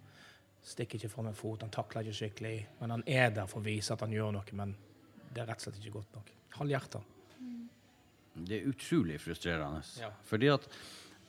[0.67, 2.55] stikker ikke fram en fot, han takler ikke skikkelig.
[2.81, 4.73] Men han er der for å vise at han gjør noe, men
[5.33, 6.33] det er rett og slett ikke godt nok.
[6.57, 7.03] Halvhjerta.
[8.47, 9.81] det er utrolig frustrerende.
[10.01, 10.09] Ja.
[10.25, 10.65] Fordi at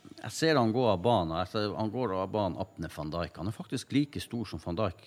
[0.09, 1.37] jeg ser han gå av banen.
[1.77, 3.37] Han går av banen Apne van Dijk.
[3.41, 5.05] Han er faktisk like stor som van Dijk.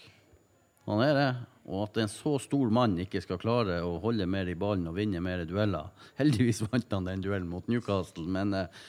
[0.85, 1.29] Han er det.
[1.69, 4.95] Og at en så stor mann ikke skal klare å holde mer i ballen og
[4.97, 8.81] vinne mer dueller Heldigvis vant han den duellen mot Newcastle, men eh,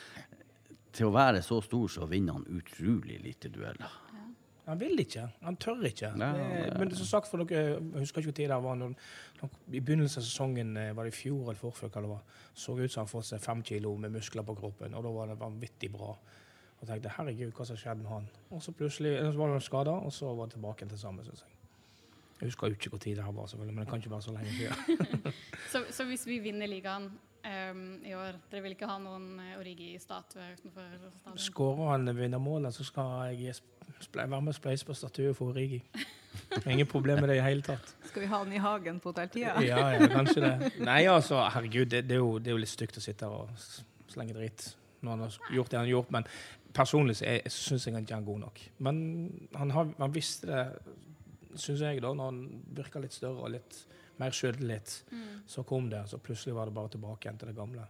[0.93, 3.99] til å være så stor, så vinner han utrolig lite dueller.
[4.67, 5.25] Han vil ikke.
[5.43, 6.13] Han tør ikke.
[6.21, 8.77] Nei, nei, er- men som sagt, for dere, jeg husker ikke hvor tid det var,
[8.79, 8.93] når,
[9.41, 12.21] når, i begynnelsen av sesongen, eh, var det i fjor eller forfør, hva det var,
[12.55, 15.33] så ut som han fått seg fem kilo med muskler på kroppen, og da var
[15.33, 16.13] det vanvittig bra.
[16.79, 18.29] Og tenkte, herregud, hva som skjedde med han?
[18.53, 21.43] Og så plutselig så var han skada, og så var det tilbake til samme, synes
[21.45, 21.52] jeg.
[22.41, 24.23] Jeg husker jo ikke hvor tid det her var, selvfølgelig, men det kan ikke være
[24.23, 25.33] så lenge siden.
[25.73, 27.07] Så, så hvis vi vinner ligaen
[27.45, 31.39] um, i år, dere vil ikke ha noen eh, Origi-statue utenfor stadion?
[31.41, 33.55] Skårer han vinnermålet, så skal jeg
[34.13, 35.81] være med og spleise på statuen for Origi.
[36.67, 37.95] Ingen problem med det i hele tatt.
[38.05, 39.55] Skal vi ha den i hagen på hotelltida?
[39.65, 40.73] Ja, ja, kanskje det.
[40.85, 43.47] Nei, altså, herregud, det, det, er, jo, det er jo litt stygt å sitte her
[43.47, 46.27] og slenge dritt når han har gjort det han har gjort, men
[46.77, 48.61] personlig så syns jeg han ikke er god nok.
[48.87, 49.01] Men
[49.59, 50.61] han, har, han visste det,
[51.55, 52.45] syns jeg, da, når han
[52.77, 53.83] virka litt større og litt
[54.21, 55.03] mer sjøltillit.
[55.11, 55.43] Mm.
[55.49, 57.89] Så kom det, så plutselig var det bare tilbake igjen til det gamle.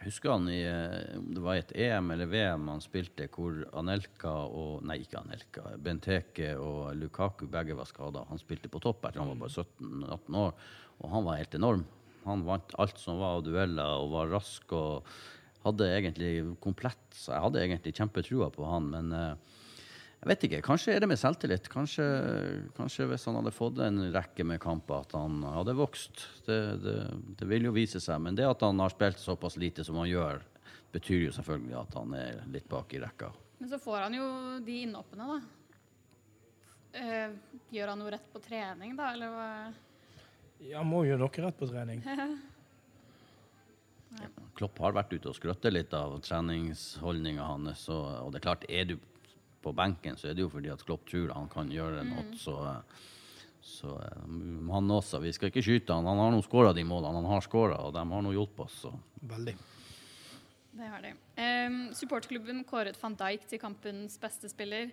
[0.00, 5.02] Husker han i det var et EM eller VM han spilte, hvor Anelka og Nei,
[5.04, 5.64] ikke Anelka.
[5.76, 8.24] Benteke og Lukaku begge var skada.
[8.30, 10.54] Han spilte på topp etter han var bare 17-18 år,
[11.02, 11.84] og han var helt enorm.
[12.24, 15.10] Han vant alt som var av dueller, og var rask og
[15.64, 16.32] hadde egentlig
[16.64, 19.58] komplett Så jeg hadde egentlig kjempetrua på han, men eh,
[20.20, 20.58] jeg vet ikke.
[20.60, 21.68] Kanskje er det med selvtillit.
[21.72, 22.04] Kanskje,
[22.76, 26.26] kanskje hvis han hadde fått en rekke med kamper, at han hadde vokst.
[26.44, 26.96] Det, det,
[27.40, 28.20] det vil jo vise seg.
[28.20, 30.42] Men det at han har spilt såpass lite som han gjør,
[30.92, 33.32] betyr jo selvfølgelig at han er litt bak i rekka.
[33.62, 34.28] Men så får han jo
[34.66, 35.40] de innhoppene, da.
[37.00, 37.32] Eh,
[37.72, 39.48] gjør han noe rett på trening, da, eller hva?
[40.68, 42.04] Ja, må jo noe rett på trening.
[44.58, 47.86] Klopp har vært ute og skrøttet litt av treningsholdninga hans.
[47.88, 48.98] Og, og det er klart, er du
[49.62, 52.26] på benken, så er det jo fordi at Klopp tror han kan gjøre noe.
[52.40, 52.54] Så,
[53.64, 54.22] så eh,
[54.72, 55.20] han også.
[55.24, 56.08] Vi skal ikke skyte han.
[56.08, 58.80] Han har nå skåra de målene han har skåra, og de har nå hjulpet oss.
[58.86, 58.94] Så.
[59.20, 59.56] Veldig.
[60.70, 61.14] Det har de.
[61.40, 64.92] Um, supportklubben kåret van Dijk til kampens beste spiller.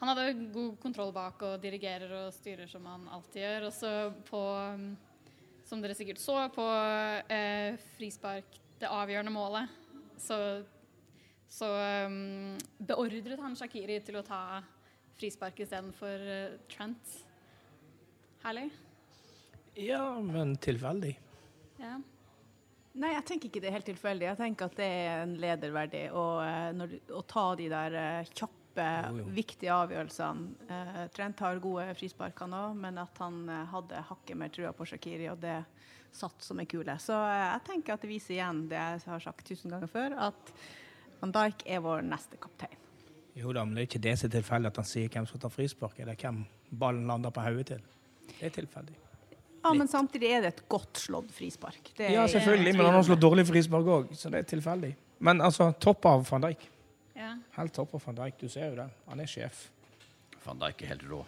[0.00, 3.68] Han hadde god kontroll bak og dirigerer og styrer som han alltid gjør.
[3.68, 3.92] Og så
[4.28, 4.42] på,
[5.68, 9.72] som dere sikkert så, på uh, frispark, det avgjørende målet,
[10.20, 10.36] så,
[11.50, 11.66] så
[12.06, 14.60] um, beordret han Shakiri til å ta
[15.18, 17.16] frispark istedenfor uh, Trent.
[18.44, 18.70] Herlig.
[19.74, 21.12] Ja, men tilfeldig.
[21.80, 21.98] Ja.
[23.00, 24.26] Nei, jeg tenker ikke det er helt tilfeldig.
[24.30, 27.96] Jeg tenker at det er en leder verdig å, eh, når, å ta de der
[28.00, 29.26] eh, kjappe, Jo, jo.
[29.34, 30.66] viktige avgjørelsene.
[30.70, 34.86] Uh, Trent har gode frispark han òg, men at han hadde hakket mer trua på
[34.88, 35.58] Shakiri, og det
[36.16, 36.94] satt som en kule.
[37.02, 40.54] Så jeg tenker at det viser igjen det jeg har sagt tusen ganger før, at
[41.20, 42.76] Van Dijk er vår neste kaptein.
[43.36, 45.34] Jo da, men det er ikke det som er tilfeldig at han sier hvem som
[45.34, 47.82] skal ta frispark, Det er hvem ballen lander på hodet til.
[48.38, 48.96] Det er tilfeldig.
[49.62, 51.92] Ja, men samtidig er det et godt slått frispark.
[51.96, 54.94] Det Ja, selvfølgelig, men han har slått dårlig frispark òg, så det er tilfeldig.
[55.20, 56.64] Men altså, topp av van Dijk.
[57.14, 57.34] Ja.
[57.58, 58.88] Helt topp av van Dijk, du ser jo det.
[59.08, 59.68] Han er sjef.
[60.46, 61.20] Van Dijk er helt rå.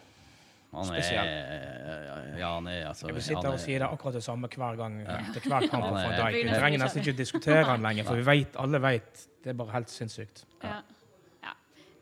[0.73, 4.47] Han er Ja, han er altså Jeg sitter er- og sier det akkurat det samme
[4.47, 4.97] hver gang
[5.33, 6.43] til hver kamp er- Dijk.
[6.43, 9.53] Vi trenger nesten ikke ikke diskutere han lenger, for vi vet, alle vet det er
[9.53, 10.45] bare helt sinnssykt.
[10.63, 10.69] Ja.
[11.43, 11.53] ja.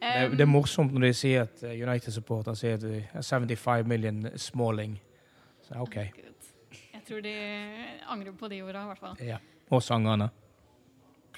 [0.01, 3.21] Det Um, det er morsomt når de sier at eh, United-supporter sier at det er
[3.21, 4.99] 75 million smalling.
[5.62, 5.95] Så OK.
[5.95, 7.34] Jeg tror de
[8.10, 9.15] angrer på de ordene, i hvert fall.
[9.27, 9.38] Ja.
[9.71, 10.29] Og sangene.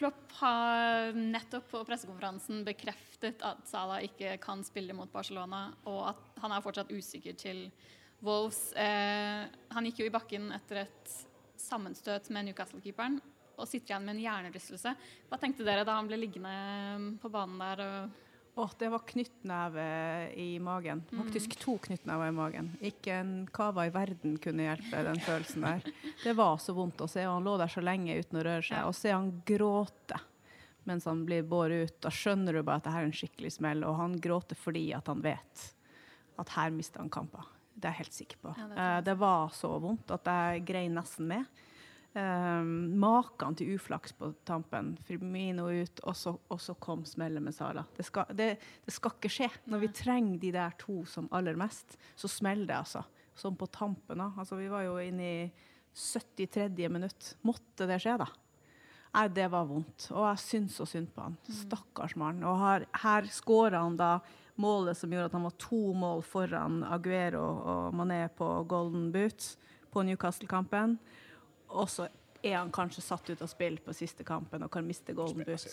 [0.03, 6.41] Klopp har nettopp på pressekonferansen bekreftet at Salah ikke kan spille mot Barcelona, og at
[6.43, 7.61] han er fortsatt usikker til
[8.19, 8.73] Wolves.
[8.75, 11.13] Eh, han gikk jo i bakken etter et
[11.55, 13.15] sammenstøt med Newcastle-keeperen
[13.53, 14.91] og sitter igjen med en hjernerystelse.
[15.29, 17.85] Hva tenkte dere da han ble liggende på banen der?
[17.87, 19.85] Og Åh, det var knyttneve
[20.37, 21.03] i magen.
[21.11, 21.23] Mm.
[21.23, 22.69] Faktisk to knyttnever i magen.
[22.85, 25.87] Ikke en kava i verden kunne hjelpe den følelsen der.
[26.23, 28.61] Det var så vondt å se, og han lå der så lenge uten å røre
[28.67, 28.85] seg.
[28.85, 30.21] Og se han gråte
[30.83, 31.97] mens han blir båret ut.
[32.03, 33.83] Da skjønner du bare at det her er en skikkelig smell.
[33.87, 35.67] Og han gråter fordi at han vet
[36.41, 37.49] at her mister han kamper.
[37.73, 38.55] Det er jeg helt sikker på.
[38.59, 41.63] Ja, det jeg det var så vondt at jeg grein nesten med.
[42.13, 44.91] Um, Maken til uflaks på tampen.
[45.07, 47.85] Firmino ut, og så, og så kom smellet med Sala.
[47.97, 48.51] Det skal, det,
[48.85, 49.49] det skal ikke skje.
[49.73, 53.03] Når vi trenger de der to som aller mest, så smeller det, altså.
[53.33, 54.21] Som på tampen.
[54.21, 54.29] da.
[54.37, 55.51] Altså, vi var jo inne i
[55.97, 56.89] 73.
[56.93, 57.33] minutt.
[57.41, 58.29] Måtte det skje, da?
[59.13, 60.07] Nei, det var vondt.
[60.13, 61.35] Og jeg syns så synd på han.
[61.49, 62.41] Stakkars mann.
[62.49, 64.15] Og her, her skåra han da
[64.61, 69.55] målet som gjorde at han var to mål foran Aguero og Mané på Golden Boots
[69.93, 70.97] på Newcastle-kampen.
[71.73, 72.07] Og så
[72.43, 75.67] er han kanskje satt ut av spill på siste kampen og kan miste Golden boot.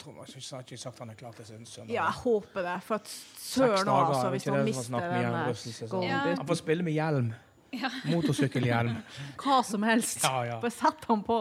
[0.00, 1.92] Jeg har ikke sagt han er klar til søndag.
[1.92, 2.76] Ja, jeg håper det.
[2.86, 6.22] For at søren òg, altså, hvis han mister den Golden Ja.
[6.24, 6.38] Boot.
[6.38, 7.32] Han får spille med hjelm.
[8.08, 8.96] Motorsykkelhjelm.
[9.42, 10.24] Hva som helst.
[10.24, 10.60] Ja, ja.
[10.62, 11.40] Bare sett han på.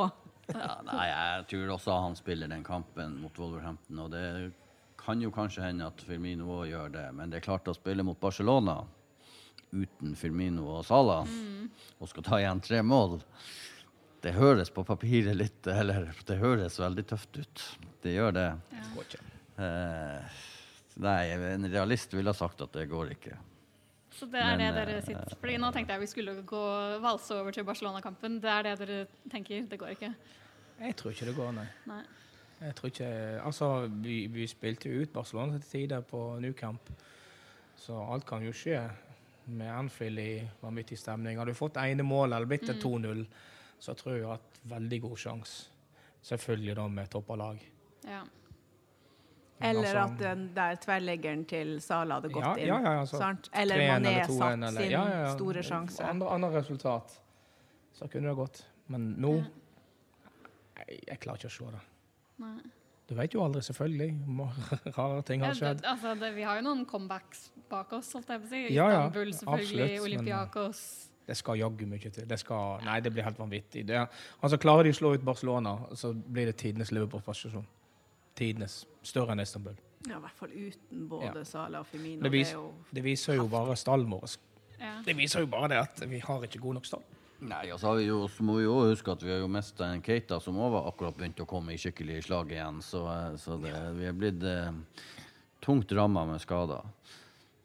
[0.50, 4.52] Ja, nei, jeg tror også han spiller den kampen mot Wolverhampton, og det
[5.00, 8.04] kan jo kanskje hende at Firmino òg gjør det, men det er klart å spille
[8.06, 8.80] mot Barcelona
[9.72, 11.28] uten Firmino og Salah,
[12.00, 13.20] og skal ta igjen tre mål,
[14.22, 17.62] det høres på papiret litt Eller det høres veldig tøft ut.
[18.04, 18.48] Det gjør det.
[18.76, 19.20] Ja.
[19.64, 20.42] Eh,
[21.00, 23.38] nei, en realist ville ha sagt at det går ikke.
[24.20, 26.64] Så det er Men, det dere eh, sitter Fordi nå tenkte jeg vi skulle gå
[27.00, 28.40] valse over til Barcelona-kampen.
[28.44, 29.02] Det er det dere
[29.32, 29.68] tenker?
[29.72, 30.14] Det går ikke?
[30.80, 31.68] Jeg tror ikke det går, nei.
[31.88, 32.04] Nei.
[32.60, 33.10] Jeg tror ikke,
[33.48, 33.68] altså,
[34.04, 36.92] vi, vi spilte jo ut Barcelona til tider på New Camp,
[37.80, 38.82] så alt kan jo skje.
[39.50, 41.38] Med Anfield i vanvittig stemning.
[41.40, 43.26] Hadde vi fått ene mål eller blitt det 2-0,
[43.80, 45.70] så tror jeg at har hatt veldig god sjanse.
[46.22, 47.64] Selvfølgelig da med toppa lag.
[48.06, 48.22] Ja.
[49.62, 52.68] Eller altså- at den der tverrleggeren til Sala hadde gått Ja, inn.
[52.68, 53.50] ja, ja, altså, sant?
[53.54, 55.36] Eller 3-1 Mané satt sin ja, ja, ja.
[55.36, 56.04] store sjanse.
[56.04, 57.20] Andre, andre resultat.
[57.94, 58.66] Så kunne det gått.
[58.88, 59.46] Men nå
[60.78, 61.82] jeg, jeg klarer ikke å se det.
[62.40, 62.60] Nei.
[63.10, 64.10] Du vet jo aldri, selvfølgelig.
[64.98, 65.80] Rare ting har skjedd.
[65.82, 68.60] det, altså, det, vi har jo noen comebacks bak oss, holdt jeg på å si.
[68.76, 69.63] Ja, ja, Istanbul, selvfølgelig.
[69.65, 70.82] absolutt, men- Olympiakos.
[71.30, 72.26] Det skal jaggu mye til.
[72.26, 73.84] Det skal, nei, det blir helt vanvittig.
[73.86, 74.00] Det,
[74.41, 77.67] altså, klarer de å slå ut Barcelona, så blir det tidenes Liverpool-prestasjon.
[78.39, 78.80] Tidenes.
[79.06, 79.76] Større enn Istanbul.
[80.08, 81.43] Ja, I hvert fall uten både Ja.
[81.45, 82.24] Sala og Femino.
[82.24, 82.56] Det, vis,
[82.95, 84.38] det viser jo bare stallen vår.
[84.80, 84.95] Ja.
[85.06, 87.04] Det viser jo bare det at vi har ikke god nok stall.
[87.39, 89.88] Nei, altså så, vi jo, så må vi jo huske at vi har jo mista
[89.88, 92.82] en Keita som òg akkurat begynt å komme i skikkelig slag igjen.
[92.84, 94.73] Så, eh, så det, vi er blitt eh,
[95.63, 96.84] tungt ramma med skader.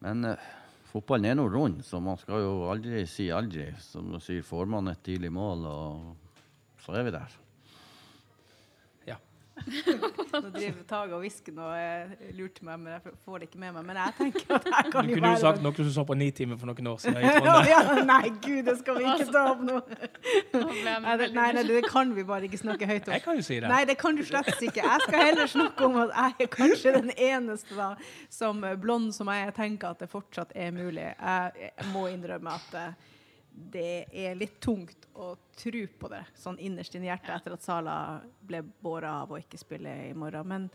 [0.06, 0.50] Men eh,
[0.92, 3.72] fotballen er nå rund, så man skal jo aldri si aldri.
[3.82, 6.38] Som du sier, får man et tidlig mål, og
[6.84, 7.40] så er vi der.
[9.64, 13.76] Nå driver Tage og hvisker nå, jeg lurte meg, men jeg får det ikke med
[13.76, 13.84] meg.
[13.86, 16.04] Men jeg tenker at jeg kan jo være Du kunne jo sagt noe som så
[16.08, 17.22] på Nitimen for noen år siden.
[17.72, 19.78] ja, Nei, gud, det skal vi ikke ta opp nå.
[21.04, 23.14] Nei, det, nei, det kan vi bare ikke snakke høyt om.
[23.16, 23.70] Jeg kan jo si det.
[23.70, 24.82] Nei, det kan du slett ikke.
[24.82, 27.92] Jeg skal heller snakke om at jeg er kanskje den eneste da,
[28.32, 31.08] som eh, blond som jeg tenker at det fortsatt er mulig.
[31.14, 33.12] Jeg, jeg må innrømme at eh,
[33.54, 37.64] det er litt tungt å tro på det, sånn innerst inne i hjertet, etter at
[37.64, 37.96] Sala
[38.42, 40.48] ble båret av og ikke spiller i morgen.
[40.50, 40.66] Men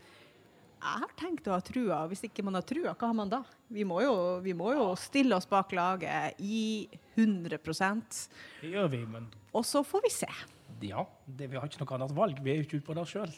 [0.80, 1.98] jeg har tenkt å ha trua.
[2.08, 3.42] Hvis ikke man har trua, hva har man da?
[3.68, 4.14] Vi må jo,
[4.44, 6.88] vi må jo stille oss bak laget i
[7.18, 10.30] 100 Det gjør vi, men og så får vi se.
[10.80, 12.40] ja, det, vi har ikke noe annet valg.
[12.42, 13.32] Vi er jo ikke ute på det sjøl.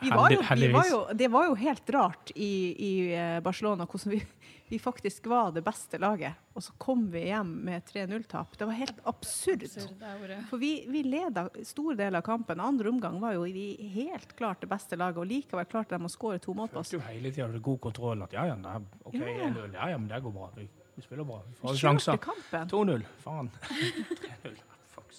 [0.00, 3.84] Vi var jo, vi var jo, det var jo helt rart i, i eh, Barcelona
[3.86, 4.20] hvordan vi,
[4.68, 6.38] vi faktisk var det beste laget.
[6.56, 8.56] Og så kom vi hjem med 3-0-tap.
[8.58, 9.66] Det var helt absurd.
[10.48, 12.60] For vi, vi leda store deler av kampen.
[12.60, 16.12] Andre omgang var jo vi helt klart det beste laget, og likevel klarte de å
[16.12, 16.92] skåre to mål på oss.
[16.94, 18.24] Følte jo hele tida god kontroll.
[18.24, 19.50] At ja, ja, nei, OK, Ja, ja.
[19.50, 19.74] 1-0.
[19.76, 20.50] Ja, ja, men det går bra.
[20.56, 21.38] Vi Vi spiller bra.
[21.48, 22.18] Vi får sjanser.
[22.68, 23.04] 2-0.
[23.24, 23.50] Faen.
[24.44, 24.56] 3-0.
[24.92, 25.12] Fuck.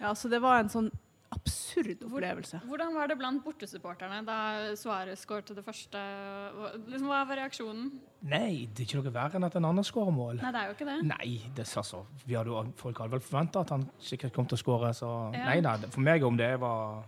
[0.00, 0.90] Ja, så det var en sånn
[1.34, 2.60] absurd opplevelse.
[2.68, 4.36] Hvordan var det blant bortesupporterne da
[4.78, 5.98] Suárez skåret det første?
[5.98, 7.90] Hva- Liksom, hva var reaksjonen?
[8.22, 10.36] Nei, det er ikke noe verre enn at en annen skårer mål.
[10.42, 10.98] Nei, det er jo ikke det.
[11.04, 12.04] Nei, det altså, så.
[12.26, 15.32] Vi hadde, jo- folk hadde vel forventa at han sikkert kom til å skåre, så
[15.34, 15.44] Ja.
[15.50, 15.76] nei da.
[15.90, 17.04] For meg, om det var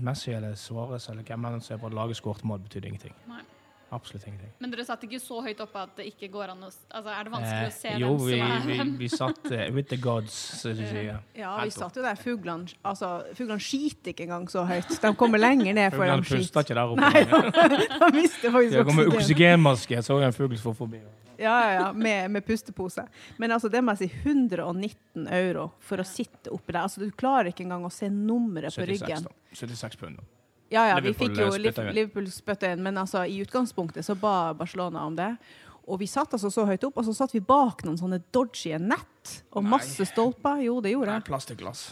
[0.00, 3.14] Messi eller Suárez eller hvem enn som er på laget skåret mål, betydde ingenting.
[3.26, 3.40] Nei.
[3.90, 4.50] Absolutt ingenting.
[4.60, 7.24] Men dere satt ikke så høyt oppe at det ikke går an å Altså, er
[7.24, 8.90] det vanskelig Eh, å se jo, hvem vi, som er vi, hvem?
[8.98, 11.20] vi satt uh, with the gods, som de sier.
[11.38, 12.18] Ja, vi satt jo der.
[12.20, 14.92] Fuglene altså, fuglene skiter ikke engang så høyt.
[15.00, 17.08] De kommer lenger ned før Fuglene de puster ikke der oppe.
[17.08, 17.24] Nei,
[18.02, 18.96] de mister faktisk oksygen.
[18.98, 21.02] med oksygenmaske, oksygenmaske, jeg så en fugl som for forbi.
[21.38, 23.04] Ja, ja, ja, med, med pustepose.
[23.38, 26.82] Men altså, det må jeg si 119 euro for å sitte oppi der.
[26.82, 29.28] Altså, du klarer ikke engang å se nummeret på 76, ryggen.
[29.28, 29.54] da.
[29.54, 30.18] 76 pund.
[30.68, 31.48] Ja, ja, vi fikk jo.
[31.56, 35.30] Liverpool spytta inn, men altså, i utgangspunktet så ba Barcelona om det.
[35.88, 38.74] Og vi satt altså så høyt opp, og så satt vi bak noen sånne dodgy
[38.76, 39.70] nett og Nei.
[39.72, 40.60] masse stolper.
[40.66, 41.26] Jo, det gjorde jeg.
[41.30, 41.86] plastikkglass.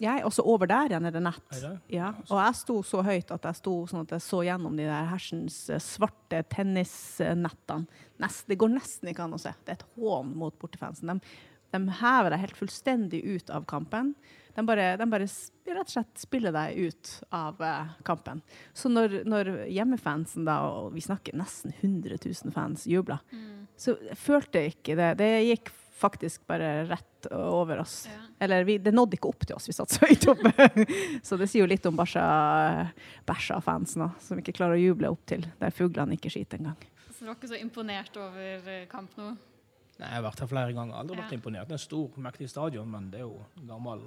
[0.00, 0.24] jeg.
[0.24, 1.44] Og så over der igjen er det nett.
[1.58, 1.74] Er det?
[1.92, 4.88] Ja, og jeg sto så høyt at jeg sto sånn at jeg så gjennom de
[4.88, 8.00] der hersens eh, svarte tennisnettene.
[8.22, 9.52] Nest, det går nesten ikke an å se.
[9.66, 11.12] Det er et hån mot bortefansen.
[11.12, 11.36] De,
[11.76, 14.14] de hever deg helt fullstendig ut av kampen.
[14.54, 18.42] De bare, de bare rett og slett spiller deg ut av eh, kampen.
[18.76, 23.66] Så når, når hjemmefansen, da, og vi snakker nesten 100 000 fans, jubla, Mm.
[23.76, 25.10] så følte jeg ikke det.
[25.18, 25.70] Det gikk
[26.02, 28.08] faktisk bare rett over oss.
[28.10, 28.18] Ja.
[28.42, 30.50] Eller vi, det nådde ikke opp til oss, vi satt så høyt oppe.
[31.26, 31.94] så det sier jo litt om
[33.28, 36.80] Bæsja-fansen som ikke klarer å juble opp til der fuglene ikke skiter engang.
[37.12, 39.30] Så du var ikke så imponert over eh, kamp nå?
[40.00, 40.94] Nei, jeg har vært her flere ganger.
[40.98, 41.38] Aldri vært Ja.
[41.38, 41.68] imponert.
[41.68, 43.38] Det er en stor, mektig stadion, men det er jo
[43.68, 44.00] gammel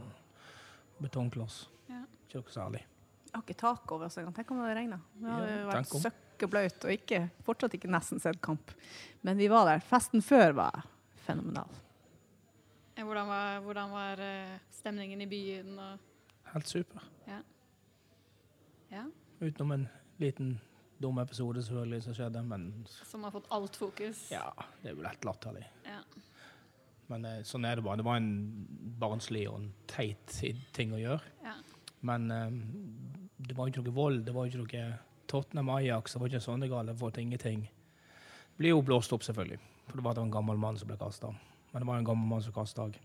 [1.01, 1.69] betongkloss.
[1.89, 2.01] Ja.
[2.27, 2.81] Ikke noe særlig.
[3.25, 4.35] Jeg har ikke tak over oss engang.
[4.37, 4.99] Tenk om det hadde regna.
[5.19, 8.71] Det hadde Ja, vært søkkeblaut og ikke, fortsatt ikke nesten sett kamp.
[9.27, 9.83] Men vi var der.
[9.83, 10.85] Festen før var
[11.25, 11.67] fenomenal.
[12.95, 15.73] Eh, Hvordan var, hvordan var eh, stemningen i byen?
[15.79, 15.99] Og,
[16.53, 17.03] Helt super.
[17.27, 17.41] ja,
[19.39, 20.53] Utenom en liten
[21.03, 24.29] dum episode selvfølgelig som skjedde, men som har fått alt fokus?
[24.31, 24.45] ja,
[24.81, 25.65] det er jo lett latterlig.
[25.83, 25.97] Ja.
[27.11, 27.99] Men eh, sånn er det bare.
[28.01, 28.31] Det var en
[29.01, 30.37] barnslig og en teit
[30.73, 31.21] ting å gjøre.
[31.45, 31.53] Ja.
[32.05, 32.55] Men eh,
[33.45, 36.29] det var jo ikke noe vold, det var jo ikke noe Tottenham Ajax, det var
[36.33, 37.63] ikke sånn det gale folk, ingenting.
[37.65, 39.57] Det blir jo blåst opp, selvfølgelig.
[39.89, 41.31] For det var en gammel mann som ble kasta.
[41.73, 42.97] Men det var en gammel mann som kasta òg.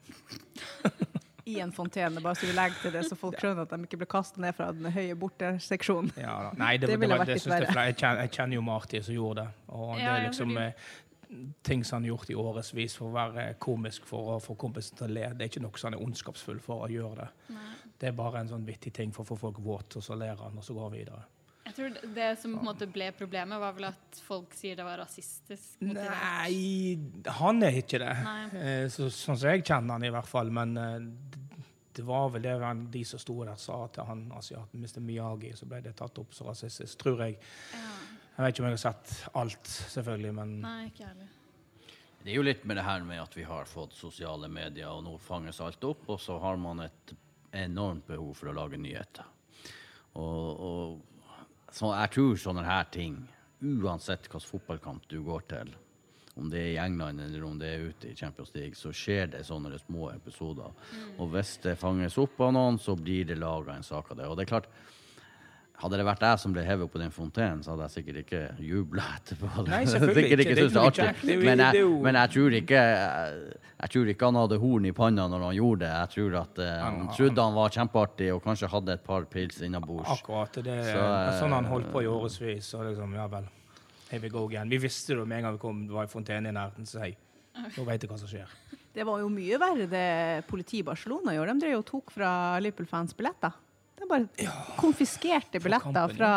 [1.50, 3.98] I en fontene, bare så vi legger til det, så folk skjønner at de ikke
[4.02, 6.12] ble kasta ned fra den høye borteseksjonen.
[6.20, 6.50] Ja, da.
[6.60, 7.86] Nei, det, Det det, ville var, vært det, litt synes jeg, verre.
[7.88, 9.64] jeg, kjenner, jeg kjenner jo Marty som gjorde det.
[9.74, 10.52] Og det Ja, er liksom
[11.62, 14.96] ting som han har gjort i årevis for å være komisk for å få kompisen
[14.98, 15.28] til å le.
[15.34, 17.28] Det er ikke noe som han er ondskapsfull for å gjøre det.
[17.54, 17.74] Nei.
[18.00, 20.34] Det er bare en sånn vittig ting for å få folk våt, og så ler
[20.36, 21.22] han, og så går han videre.
[21.66, 24.84] Jeg tror det- som på en måte ble problemet, var vel at folk sier det
[24.84, 25.78] var rasistisk.
[25.80, 26.10] motivert.
[26.10, 26.98] Nei,
[27.30, 28.16] han er ikke det.
[28.56, 30.50] Eh, Så, sånn som jeg kjenner han i hvert fall.
[30.50, 31.38] Men eh, det-
[31.94, 35.00] det var vel det de som sto der, sa til han asiaten Mr.
[35.00, 37.38] Miyagi, så ble det tatt opp så rasistisk, tror jeg.
[37.72, 37.78] Ja.
[38.40, 41.32] Jeg vet ikke om jeg har sett alt, selvfølgelig, men Nei, ikke heller.
[42.22, 45.02] Det er jo litt med det her med at vi har fått sosiale medier, og
[45.04, 47.12] nå fanges alt opp, og så har man et
[47.52, 49.28] enormt behov for å lage nyheter.
[50.16, 53.18] Og, og så jeg tror sånne her ting,
[53.60, 55.74] uansett hvilken fotballkamp du går til,
[56.40, 59.34] om det er i England eller om det er ute i Champions League, så skjer
[59.34, 60.72] det sånne små episoder.
[61.18, 64.30] Og hvis det fanges opp av noen, så blir det laga en sak av det.
[64.30, 64.70] Og det er klart,
[65.80, 68.20] hadde det vært jeg som ble hevet opp på den fontenen, så hadde jeg sikkert
[68.24, 69.50] ikke jubla etterpå.
[69.68, 70.54] Nei, selvfølgelig Sikkert ikke.
[70.56, 71.26] Det er ikke artig.
[71.30, 72.82] Det Men jeg, men jeg tror ikke
[73.80, 75.92] jeg tror ikke han hadde horn i panna når han gjorde det.
[75.94, 79.62] Jeg tror at uh, han trodde han var kjempeartig og kanskje hadde et par pils
[79.64, 80.10] innabords.
[80.18, 82.68] akkurat det er Så, uh, sånn han holdt på i årevis.
[82.76, 83.48] Og liksom, ja vel,
[84.10, 84.68] here we go again.
[84.68, 87.06] Vi visste det med en gang vi kom, det var en fontene i nærheten, så
[87.06, 87.14] hei,
[87.56, 88.52] nå vet jeg hva som skjer.
[88.92, 90.06] Det var jo mye verre det
[90.50, 91.56] politiet i Barcelona gjorde.
[91.56, 93.56] De drev og tok fra Liverpool-fans billetter.
[94.00, 96.32] De bare konfiskerte billetter kampen, fra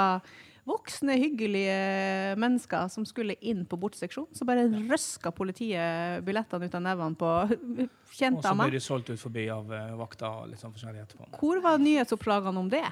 [0.68, 4.36] voksne, hyggelige mennesker som skulle inn på bortseksjonen.
[4.36, 8.78] Så bare røska politiet billettene ut av nevene på Og av så Og ble blir
[8.78, 9.98] de solgt ut forbi av vakta.
[9.98, 11.32] vakter og litt sånn forskjellig etterpå.
[11.40, 12.86] Hvor var nyhetsoppslagene om det?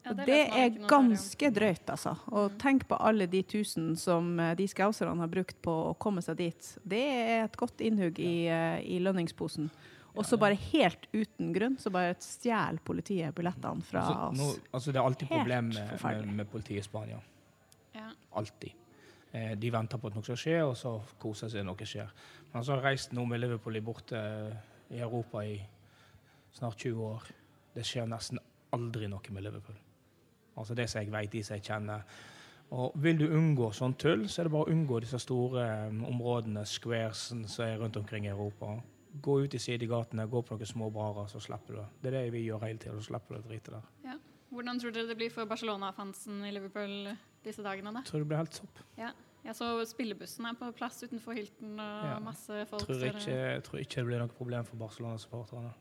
[0.00, 2.14] Ja, det det er ganske drøyt, altså.
[2.32, 6.24] Og tenk på alle de tusen som eh, de skauserne har brukt på å komme
[6.24, 6.70] seg dit.
[6.88, 9.68] Det er et godt innhugg i, eh, i lønningsposen.
[10.16, 14.38] Og så bare helt uten grunn så bare stjeler politiet billettene fra Altså, oss.
[14.38, 17.20] nå, altså, det er alltid problem med, med, med politiet i Spania.
[17.94, 18.08] Ja.
[18.40, 18.72] Alltid.
[19.32, 22.10] Eh, de venter på at noe skal skje, og så koser seg når noe skjer.
[22.52, 25.60] Men så har jeg reist nå med Liverpool i borte eh, i Europa i
[26.56, 27.30] snart 20 år.
[27.76, 28.42] Det skjer nesten
[28.74, 29.78] aldri noe med Liverpool.
[30.58, 32.02] Altså det som jeg vet, de som jeg kjenner.
[32.74, 36.04] Og vil du unngå sånn tull, så er det bare å unngå disse store um,
[36.10, 38.76] områdene, squaresen, som er rundt omkring i Europa.
[39.22, 41.86] Gå ut i sidegatene, gå på noen små barer, så slipper du det.
[42.02, 43.88] Det er det vi gjør hele tiden, så slipper du det dritet der.
[44.04, 44.14] Ja.
[44.50, 47.10] Hvordan tror dere det blir for Barcelona-fansen i Liverpool
[47.44, 47.92] disse dagene?
[47.94, 48.00] da?
[48.04, 48.78] Jeg tror det blir helt topp.
[48.98, 49.10] Ja.
[49.44, 52.18] Jeg så spillebussen er på plass utenfor Hilton og Ja.
[52.20, 52.82] masse folk.
[52.84, 55.72] Tror ikke, jeg tror ikke det blir noe problem for Barcelona-supporterne.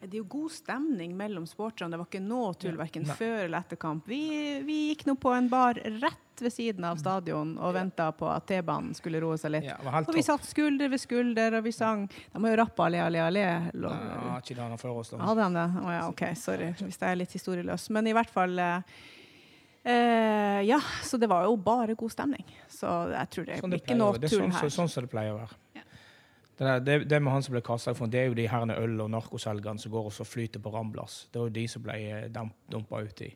[0.00, 1.92] Det er jo god stemning mellom sporterne.
[1.92, 4.06] Det var ikke noe tull verken før eller etter kamp.
[4.08, 4.20] Vi,
[4.64, 8.46] vi gikk nå på en bar rett ved siden av stadion og venta på at
[8.48, 9.68] T-banen skulle roe seg litt.
[9.68, 13.02] Ja, Og vi satt skulder ved skulder, og vi sang De må jo rappe alle,
[13.04, 13.44] alle, alle.
[13.44, 15.20] Ja, ikke det han før oss, da.
[15.20, 15.68] Hadde han det?
[15.84, 17.90] Å ja, OK, sorry hvis jeg er litt historieløs.
[17.92, 18.96] Men i hvert fall eh,
[19.84, 22.46] eh, Ja, så det var jo bare god stemning.
[22.72, 24.56] Så jeg tror det Sånn blir det ikke noe tull noe det er tull sånn,
[24.62, 24.76] her.
[24.80, 25.60] sånn som det pleier å være.
[26.60, 26.78] Ja.
[26.78, 28.76] Det, der, det, det med han som ble kasta fra, det er jo de herne
[28.76, 31.22] øl- og narkoselgerne som går og så flyter på Ramblas.
[31.32, 33.30] Det var jo de som ble eh, ut dumpa uti.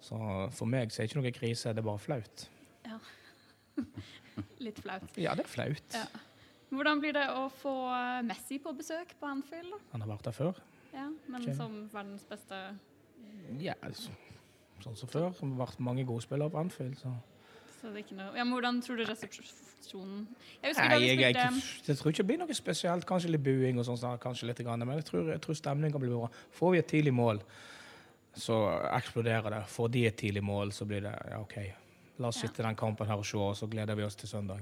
[0.00, 0.16] Så
[0.56, 2.46] for meg så er det ikke noe krise, det er bare flaut.
[4.64, 5.20] Litt flaut.
[5.20, 5.96] Ja, det er flaut.
[5.96, 6.06] Ja.
[6.70, 7.74] Hvordan blir det å få
[8.24, 9.74] Messi på besøk på Anfield?
[9.92, 10.60] Han har vært der før.
[10.94, 11.56] Ja, men Kjempe.
[11.58, 12.60] som verdens beste
[13.62, 14.14] Ja, så,
[14.82, 15.30] sånn som før.
[15.34, 16.96] Det har vært mange gode spillere på Anfield.
[17.02, 17.12] Så.
[17.80, 20.26] Så det er ikke noe ja, men Hvordan tror du resepsjonen
[20.60, 23.06] Jeg husker Nei, da vi jeg, jeg, jeg tror ikke det blir noe spesielt.
[23.08, 26.02] Kanskje litt buing, og sånn, kanskje litt, grann, men jeg tror, jeg tror stemningen kan
[26.04, 26.28] bli bra.
[26.58, 27.40] Får vi et tidlig mål,
[28.36, 28.58] så
[28.94, 29.62] eksploderer det.
[29.72, 31.56] Får de et tidlig mål, så blir det ja, OK.
[32.20, 32.48] La oss Ja.
[32.48, 34.60] sitte den kampen her og se, og så gleder vi oss til søndag.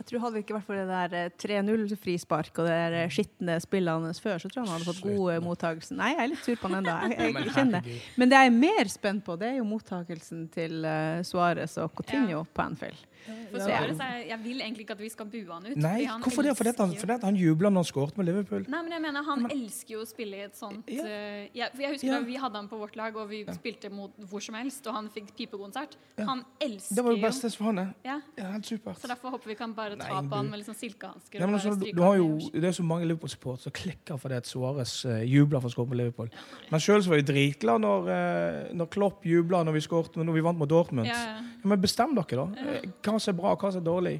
[0.00, 3.10] Jeg tror Hadde vi ikke vært for det der eh, 3-0-frispark og det der eh,
[3.12, 5.96] skitne spillene hans før, så tror jeg han hadde fått god eh, mottakelse.
[5.98, 6.94] Nei, jeg er litt sur på den ennå.
[7.10, 7.98] Jeg, jeg, men jeg kjenner det.
[8.16, 11.92] Men det jeg er mer spent på, det er jo mottakelsen til uh, Suárez og
[11.98, 13.04] Coutinho på Anfield.
[13.26, 15.76] For så er det så Jeg vil egentlig ikke at vi skal bue han ut.
[15.76, 16.56] Nei, han hvorfor det?
[16.56, 18.64] Fordi han, fordi han jubla når han skåret med Liverpool.
[18.68, 21.04] Nei, men jeg mener Han elsker jo å spille i et sånt Ja.
[21.04, 22.18] eh, jeg, for jeg husker Ja.
[22.20, 24.94] da vi hadde han på vårt lag, og vi spilte mot hvor som helst, og
[24.94, 25.96] han fikk pipekonsert.
[26.18, 26.24] Ja.
[26.26, 27.94] Han elsker jo Det var det beste for han.
[28.04, 28.98] ja, Ja, helt supert.
[29.00, 31.38] Så derfor håper vi kan bare ta Nei, på han med liksom silkehansker.
[31.40, 34.34] Nei, men altså, du, du har jo, det er så mange Liverpool-supportere som klikker fordi
[34.34, 36.30] at Suárez uh, jubler for å skåre med Liverpool.
[36.70, 40.40] Men sjøl var vi dritglade når, uh, når Klopp jubla når vi skåret, når vi
[40.40, 41.06] vant mot Dortmund.
[41.06, 41.42] Ja, Ja, ja.
[41.68, 42.80] men bestem dere, da.
[43.10, 44.18] Eh, Hva som er bra, hva som er dårlig.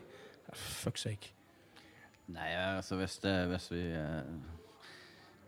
[0.82, 1.34] Fuck sake.
[2.30, 4.22] Nei, altså hvis, det, hvis vi uh,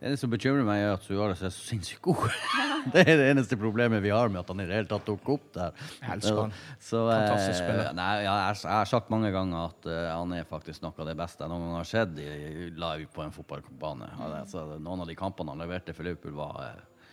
[0.01, 2.25] Det eneste som bekymrer meg, er at Suárez er så sinnssykt god.
[2.95, 5.29] det er det eneste problemet vi har med at han i det hele tatt tok
[5.37, 5.85] opp der.
[6.09, 6.23] Han.
[6.23, 7.93] Så, uh, Fantastisk spiller.
[7.99, 11.11] Nei, ja, jeg, jeg har sagt mange ganger at uh, han er faktisk noe av
[11.13, 12.31] det beste jeg noen gang har sett i,
[12.71, 14.11] live på en fotballbane.
[14.31, 17.07] Altså, noen av de kampene han leverte for Liverpool, var eh,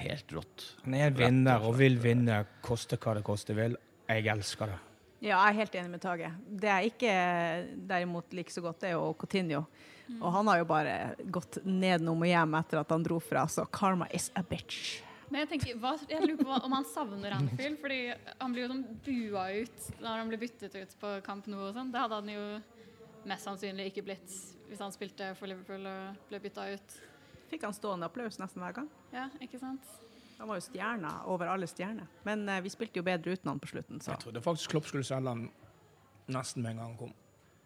[0.00, 0.66] helt rått.
[0.88, 3.78] Han er en vinner og vil vinne, koste hva det koste vil.
[4.10, 4.80] Jeg elsker det.
[5.24, 6.28] Ja, jeg er helt enig med Tage.
[6.44, 7.12] Det jeg ikke
[7.88, 9.62] derimot liker så godt, det er jo Coutinho.
[10.18, 10.96] Og han har jo bare
[11.32, 14.98] gått nedenom og hjem etter at han dro fra, så karma is a bitch.
[15.30, 18.70] Men jeg tenker, hva, jeg lurer på om han savner Anfield, fordi han blir jo
[18.74, 21.94] sånn bua ut når han blir byttet ut på Camp Nou og sånn.
[21.94, 22.44] Det hadde han jo
[23.24, 24.36] mest sannsynlig ikke blitt
[24.68, 26.98] hvis han spilte for Liverpool og ble bytta ut.
[27.48, 28.92] Fikk han stående applaus nesten hver gang.
[29.16, 30.03] Ja, ikke sant?
[30.38, 32.06] Han var jo stjerna over alle stjerner.
[32.26, 34.88] Men eh, vi spilte jo bedre uten han på slutten, så Jeg trodde faktisk Klopp
[34.90, 35.46] skulle selge han
[36.26, 37.14] nesten med en gang han kom.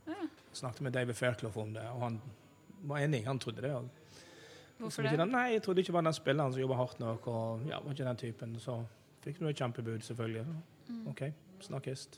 [0.09, 0.29] Ja.
[0.53, 2.21] Snakket med David Fairclough om det, og han
[2.83, 3.25] var enig.
[3.27, 3.75] Han trodde det.
[3.75, 3.89] Og
[4.79, 5.19] Hvorfor det?
[5.19, 7.27] den, nei, jeg trodde ikke det var den spilleren som jobba hardt nok.
[7.27, 8.57] og ja, var ikke den typen.
[8.61, 8.79] Så
[9.25, 10.47] fikk du et kjempebud, selvfølgelig.
[10.89, 11.07] Mm.
[11.11, 11.23] OK,
[11.61, 12.09] snakkes.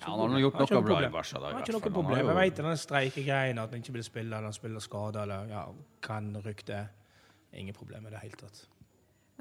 [0.00, 2.26] Ja, han har nå gjort noe bra i Det var ikke noe har problem.
[2.26, 5.66] Jeg vet den streikegreien, at han ikke vil spille, eller han spiller skada, eller ja,
[6.02, 6.88] kan rykte.
[7.52, 8.62] Ingen problem i det hele tatt.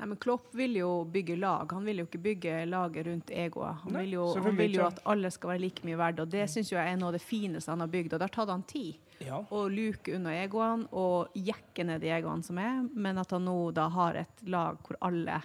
[0.02, 1.70] Nei, men Klopp vil jo bygge lag.
[1.78, 3.84] Han vil jo ikke bygge laget rundt egoet.
[3.84, 6.32] Han Nei, vil jo, han vil jo at alle skal være like mye verdt, og
[6.34, 8.16] det syns jeg er noe av det fineste han har bygd.
[8.16, 9.44] Og det har tatt han tid Ja.
[9.54, 13.58] å luke unna egoene og jekke ned de egoene som er, men at han nå
[13.78, 15.38] da har et lag hvor alle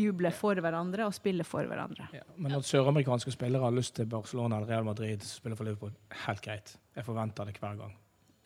[0.00, 2.08] jubler for hverandre og spiller for hverandre.
[2.16, 5.92] Ja, men at søramerikanske spillere har lyst til Barcelona eller Real Madrid, spiller for Liverpool,
[6.24, 6.72] helt greit.
[6.96, 7.92] Jeg forventer det hver gang.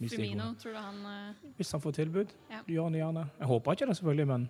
[0.03, 1.53] Firmino, tror du han uh...
[1.57, 2.65] Hvis han får tilbud, Ja.
[2.67, 3.25] gjør han det gjerne.
[3.39, 4.49] Jeg håper ikke det, selvfølgelig, men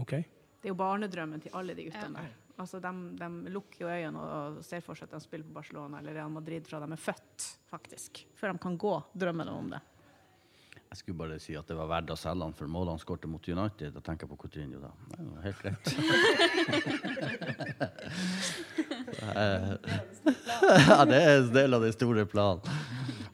[0.00, 0.14] OK.
[0.58, 2.22] Det er jo barnedrømmen til alle de guttene Ja.
[2.26, 2.32] der.
[2.58, 2.90] Altså, de,
[3.20, 6.30] de lukker jo øynene og ser for seg at de spiller på Barcelona eller Real
[6.34, 7.38] Madrid fra de er født,
[7.70, 8.24] faktisk.
[8.34, 9.80] Før de kan gå, drømmer de om det.
[10.88, 13.28] Jeg skulle bare si at det var verdt å selge han for målet han skårte
[13.28, 13.92] mot United.
[13.92, 14.88] Da tenker jeg på Coutinho, da.
[15.12, 15.84] Det var helt greit.
[20.88, 22.60] Ja, det er en del av den store planen.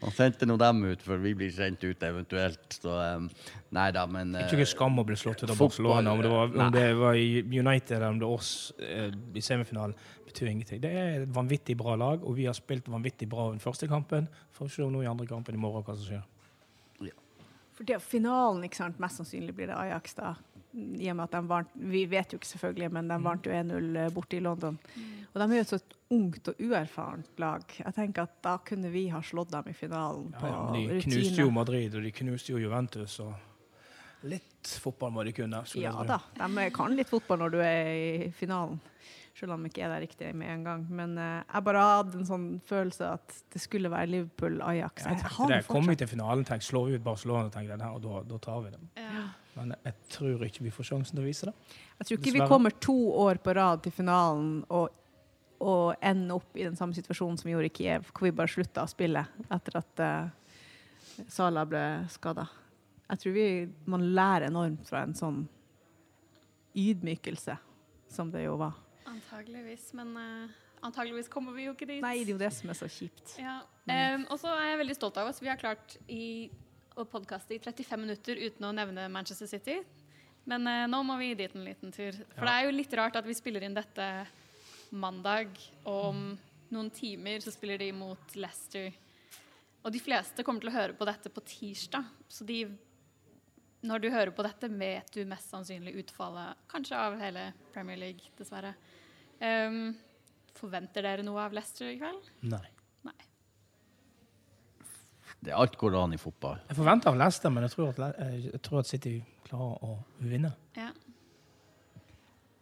[0.04, 2.76] Han sendte nå dem ut før vi blir sendt ut eventuelt.
[2.76, 3.30] Så um,
[3.74, 6.12] nei da, men Det er tror ikke skam å bli slått ut av Barcelona.
[6.12, 8.52] Om det var, om det var i United eller om det var oss
[8.82, 9.96] uh, i semifinalen,
[10.28, 10.82] betyr ingenting.
[10.84, 14.28] Det er et vanvittig bra lag, og vi har spilt vanvittig bra den første kampen.
[14.54, 16.24] Får se nå i andre kampen i morgen hva som skjer.
[17.74, 20.36] For det er finalen, ikke sant, mest sannsynlig blir det Ajax da.
[20.74, 23.52] I og med at de vant, Vi vet jo ikke selvfølgelig, men de vant jo
[23.54, 24.78] 1-0 borte i London.
[25.34, 25.78] Og de er jo et så
[26.10, 27.62] ungt og uerfarent lag.
[27.78, 31.40] Jeg tenker at da kunne vi ha slått dem i finalen på Ja, de knuste
[31.42, 33.20] jo Madrid, og de knuste jo Juventus.
[33.20, 33.34] og
[34.24, 35.60] Litt fotball må de kunne.
[35.76, 38.80] Ja da, de kan litt fotball når du er i finalen.
[39.34, 40.82] Selv om de ikke er der riktig med en gang.
[40.94, 45.08] Men uh, jeg bare hadde en sånn følelse at det skulle være Liverpool-Ajax.
[45.08, 45.48] Jeg Jeg det.
[45.50, 48.38] det Kommer vi til finalen, tenk, slår vi ut Barcelona, tenkte jeg, og da, da
[48.46, 48.86] tar vi dem.
[49.00, 49.24] Ja.
[49.58, 51.54] Men jeg tror ikke vi får sjansen til å vise det.
[51.98, 54.94] Jeg tror ikke vi kommer to år på rad til finalen og,
[55.66, 58.54] og ender opp i den samme situasjonen som vi gjorde i Kiev, hvor vi bare
[58.54, 62.46] slutta å spille etter at uh, Sala ble skada.
[63.14, 63.46] Jeg tror vi,
[63.86, 65.44] man lærer enormt fra en sånn
[66.74, 67.54] ydmykelse
[68.10, 68.74] som det jo var.
[69.06, 72.02] Antageligvis, men uh, antageligvis kommer vi jo ikke dit.
[72.02, 73.36] Nei, det er jo det som er så kjipt.
[73.38, 73.60] Ja.
[73.86, 75.38] Um, og så er jeg veldig stolt av oss.
[75.42, 76.48] Vi har klart i,
[76.98, 79.78] å podkaste i 35 minutter uten å nevne Manchester City.
[80.50, 82.18] Men uh, nå må vi dit en liten tur.
[82.34, 82.50] For Ja.
[82.50, 84.08] det er jo litt rart at vi spiller inn dette
[84.94, 85.54] mandag,
[85.86, 86.26] og om
[86.74, 88.90] noen timer så spiller de mot Leicester.
[89.84, 92.06] Og de fleste kommer til å høre på dette på tirsdag.
[92.30, 92.62] Så de,
[93.84, 98.32] når du hører på dette, vet du mest sannsynlig utfallet kanskje av hele Premier League,
[98.38, 98.74] dessverre.
[99.40, 99.92] Um,
[100.56, 102.30] forventer dere noe av Leicester i kveld?
[102.48, 102.64] Nei.
[103.04, 103.16] Nei.
[105.44, 106.62] Det er alt går an i fotball.
[106.70, 109.98] Jeg forventer av Leicester, men jeg tror, at, eh, jeg tror at City klarer å
[110.24, 110.54] vinne.
[110.78, 110.88] Ja.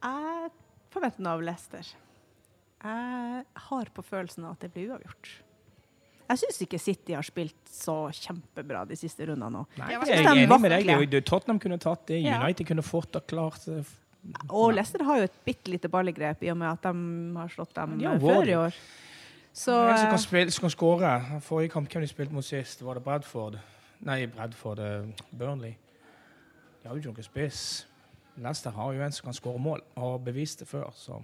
[0.03, 0.51] Jeg
[0.91, 1.95] forventer noe av Leicester.
[2.83, 5.37] Jeg har på følelsen av at det blir uavgjort.
[6.33, 9.66] Jeg syns ikke City har spilt så kjempebra de siste rundene nå.
[9.76, 11.24] Nei, Jeg jeg er enig med deg.
[11.28, 12.22] Tottenham kunne tatt det.
[12.24, 12.39] Ja.
[12.41, 13.66] United kunne fått det klart.
[13.68, 13.85] eh,
[14.49, 17.74] Og Leicester har jo et bitte lite ballegrep i og med at de har slått
[17.74, 18.78] dem har eh, før i år.
[19.53, 21.12] Så En som eh, kan, spille, som kan skåre.
[21.45, 22.80] Forrige kamp, hvem de spilte mot sist?
[22.83, 23.59] Var det Bradford?
[24.01, 24.78] Nei, Bradford.
[24.78, 25.74] eh, Burnley.
[26.83, 27.61] De har jo ikke noen spiss.
[28.41, 30.89] Leicester har jo en som kan skåre mål, og har bevist det før.
[30.97, 31.20] Så.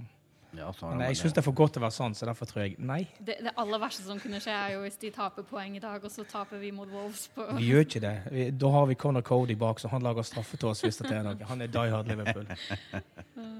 [0.56, 1.16] Ja, Men jeg det.
[1.20, 3.02] syns det er for godt til å være sånn, så derfor tror jeg nei.
[3.20, 6.00] Det, det aller verste som kunne skje, er jo hvis de taper poeng i dag,
[6.00, 8.14] og så taper vi mot Wolves på Vi gjør ikke det.
[8.32, 11.12] Vi, da har vi Conor Cody bak, så han lager straffe til oss hvis det
[11.12, 11.36] er noe.
[11.50, 12.48] Han er die hard Liverpool.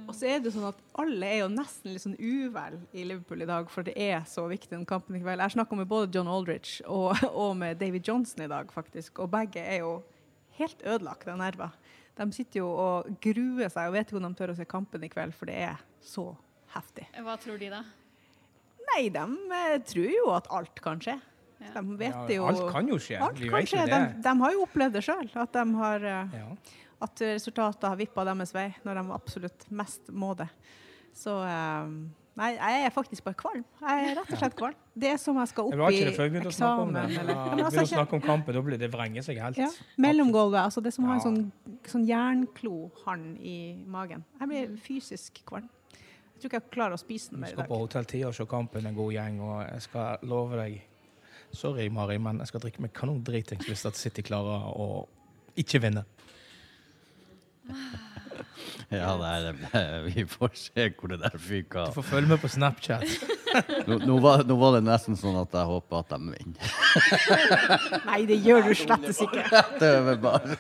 [0.09, 3.45] Og så er det sånn at alle er jo nesten litt sånn uvel i Liverpool
[3.45, 5.45] i dag, for det er så viktig den kampen i kveld.
[5.45, 9.21] Jeg snakka med både John Aldrich og, og med David Johnson i dag, faktisk.
[9.21, 9.99] Og begge er jo
[10.59, 11.77] helt ødelagt av nerver.
[12.19, 15.05] De sitter jo og gruer seg og vet ikke om de tør å se kampen
[15.07, 16.31] i kveld, for det er så
[16.75, 17.07] heftig.
[17.25, 17.83] Hva tror de, da?
[18.89, 19.25] Nei, de
[19.59, 21.19] eh, tror jo at alt kan skje.
[21.59, 21.73] Ja.
[21.81, 22.45] De vet Ja, jo.
[22.47, 23.19] alt kan jo skje.
[23.21, 23.87] Alt kan skje.
[23.91, 26.47] De, de har jo opplevd det sjøl, at, de har, eh, Ja.
[27.03, 30.49] at resultatet har vippa deres vei når de absolutt mest må det.
[31.15, 31.93] Så eh,
[32.39, 33.65] Nei, jeg er faktisk bare kvalm.
[33.83, 34.75] Jeg er rett og slett kvalm.
[34.95, 36.45] Det er som jeg skal opp i eksamen.
[36.47, 37.03] å snakke om det.
[37.19, 39.59] Eller, Ja, vi altså, å snakke om kampen, da blir det vrenger seg helt.
[39.59, 39.67] ja,
[39.99, 40.61] mellomgulvet.
[40.63, 41.41] Altså det som har en sånn,
[41.83, 43.57] sånn jernklohånd i
[43.91, 44.23] magen.
[44.39, 45.67] Jeg blir fysisk kvalm.
[46.39, 48.29] Jeg tror ikke jeg klarer å spise noe Vi mer i skal på Hotell Tia
[48.29, 50.77] og se kampen, en god gjeng, og jeg skal love deg
[51.51, 55.09] Sorry, Mari, men jeg skal drikke meg kanondritings hvis at City klarer å
[55.59, 56.05] ikke vinne.
[58.89, 59.31] Ja, det
[59.77, 63.03] er, vi får se hvor det der fyker Du får følge med på Snapchat.
[63.89, 66.73] Nå, nå, var, nå var det nesten sånn at jeg håper at de vinner.
[68.09, 69.45] Nei, det gjør du slettes ikke.
[70.23, 70.57] Bare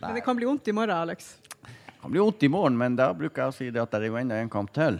[0.00, 1.34] Men det kan bli vondt i morgen, Alex.
[2.00, 3.98] Det kan bli vondt i morgen, men da bruker jeg å si det at det
[4.00, 4.96] er jo enda en kamp til.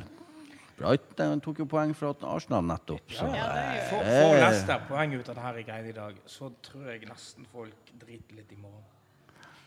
[0.77, 3.09] Brighton tok jo poeng fra Arsenal nettopp.
[3.13, 5.89] Så Ja, det gjør Får eh, får Leicester poeng ut av det her i greiene
[5.89, 8.85] i dag, så tror jeg nesten folk driter litt i morgen.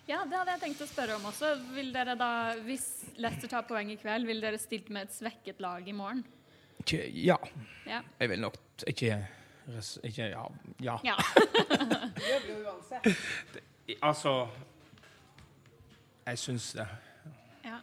[0.05, 1.51] Ja, det hadde jeg tenkt å spørre om også.
[1.73, 2.29] Vil dere da,
[2.65, 2.86] Hvis
[3.17, 6.21] Leicester tar poeng i kveld, vil dere stilt med et svekket lag i morgen?
[6.84, 7.38] Ikke, ja,
[7.88, 8.01] Ja.
[8.19, 8.57] jeg vil nok
[8.93, 9.17] ikke,
[9.73, 10.45] res- ikke Ja.
[10.81, 10.97] ja.
[11.07, 11.15] ja.
[12.61, 13.09] uansett.
[14.01, 14.47] Altså
[16.27, 16.88] Jeg syns det.
[17.64, 17.80] Ja.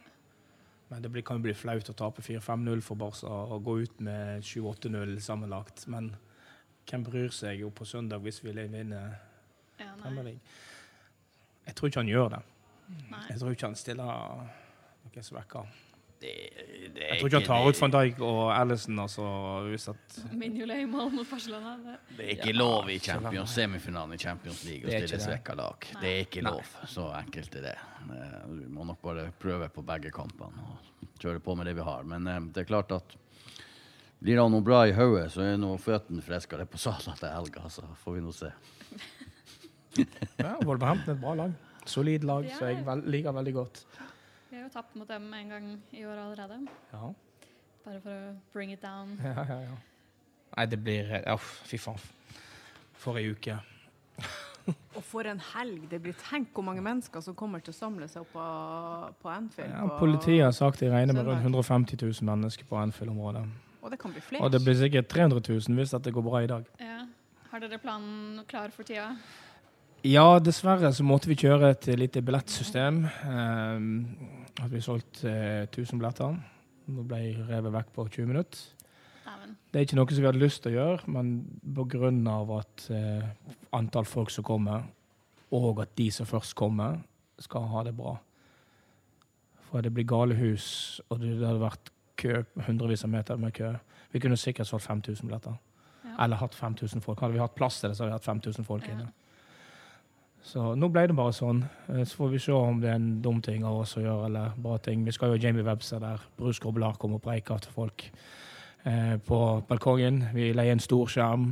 [0.91, 4.43] Men det kan jo bli flaut å tape 4-5-0 for Barca og gå ut med
[4.43, 5.85] 7-8-0 sammenlagt.
[5.87, 6.09] Men
[6.89, 9.13] hvem bryr seg jo på søndag hvis vi vinner
[9.79, 10.35] ja Premier.
[11.65, 12.41] Jeg tror ikke han gjør det.
[13.13, 13.23] nei.
[13.29, 14.11] Jeg tror ikke han stiller
[15.05, 15.71] noen svekker.
[16.21, 16.31] Det,
[16.95, 18.99] det er Jeg tror ikke han tar ut van Dijk og Allison.
[19.03, 19.25] Altså,
[20.37, 21.73] Mignolet mot Barcelona.
[21.81, 21.95] Det.
[22.17, 25.87] Det er ikke Ja, lov i Champions, semifinalen i Champions League å stille svekka lag.
[25.95, 26.01] Nei.
[26.03, 26.51] Det er ikke Nei.
[26.53, 26.75] lov.
[26.93, 27.75] Så enkelt er det.
[28.05, 31.87] Eh, Du må nok bare prøve på begge kampene og kjøre på med det vi
[31.89, 32.03] har.
[32.03, 33.17] Men eh, det er klart at
[34.21, 37.65] blir det noe bra i hodet, så er nå føttene friskere på salen til helga.
[37.73, 38.51] Så får vi nå se.
[40.37, 41.55] ja, Wolverhampton er et bra lag.
[41.89, 43.81] Solid lag, så jeg liker veldig godt.
[44.51, 46.57] Vi har jo tapt mot dem en gang i år allerede.
[46.91, 47.13] Ja,
[47.85, 49.13] Bare for å bring it down.
[49.23, 49.59] ja, ja.
[49.63, 49.77] ja.
[50.57, 52.01] Nei, det blir ja, Fy faen.
[52.99, 53.55] Forrige uke.
[54.97, 56.17] Og for en helg det blir.
[56.19, 58.47] Tenk hvor mange mennesker som kommer til å samle seg opp på,
[59.23, 59.71] på Anfield.
[59.71, 63.45] Ja, politiet har sagt de regner med rundt 150 000 mennesker på Anfield-området.
[63.81, 64.43] Og det kan bli flere.
[64.43, 66.67] Og det blir sikkert 300 000 hvis dette går bra i dag.
[66.83, 66.99] Ja.
[67.53, 69.13] Har dere planen klar for tida?
[70.07, 73.03] Ja, dessverre så måtte vi kjøre et lite billettsystem.
[73.21, 73.89] Um,
[74.59, 76.37] at vi solgte eh, 1000 billetter.
[76.91, 78.59] Nå ble jeg revet vekk på 20 minutter.
[79.29, 79.55] Amen.
[79.71, 81.31] Det er ikke noe som vi hadde lyst til å gjøre, men
[81.61, 82.59] pga.
[82.59, 83.29] at eh,
[83.77, 84.83] antall folk som kommer,
[85.51, 86.99] og at de som først kommer,
[87.39, 88.17] skal ha det bra.
[89.69, 93.73] For det blir galehus, og det hadde vært kø, hundrevis av meter med kø.
[94.11, 95.55] Vi kunne sikkert solgt 5000 billetter.
[96.03, 96.23] Ja.
[96.25, 97.21] Eller hatt 5000 folk.
[97.23, 98.93] Hadde vi hatt plass til det, så hadde vi hatt 5000 folk Ja.
[98.93, 99.11] inne.
[100.43, 101.63] Så nå ble det bare sånn.
[101.89, 104.25] Eh, Så får vi se om det er en dum ting av oss å gjøre,
[104.25, 105.03] eller bra ting.
[105.05, 106.21] Vi skal jo ha Jamie Webster der.
[106.37, 108.07] Bruce Groblar kommer og preiker til folk
[108.85, 110.23] eh, på balkongen.
[110.33, 111.51] Vi leier en stor skjerm.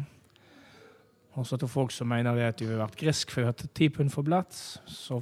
[1.37, 3.89] Og så til folk som mener at de har vært grisk for å ha ti
[3.93, 4.51] pund for billett,
[4.89, 5.21] så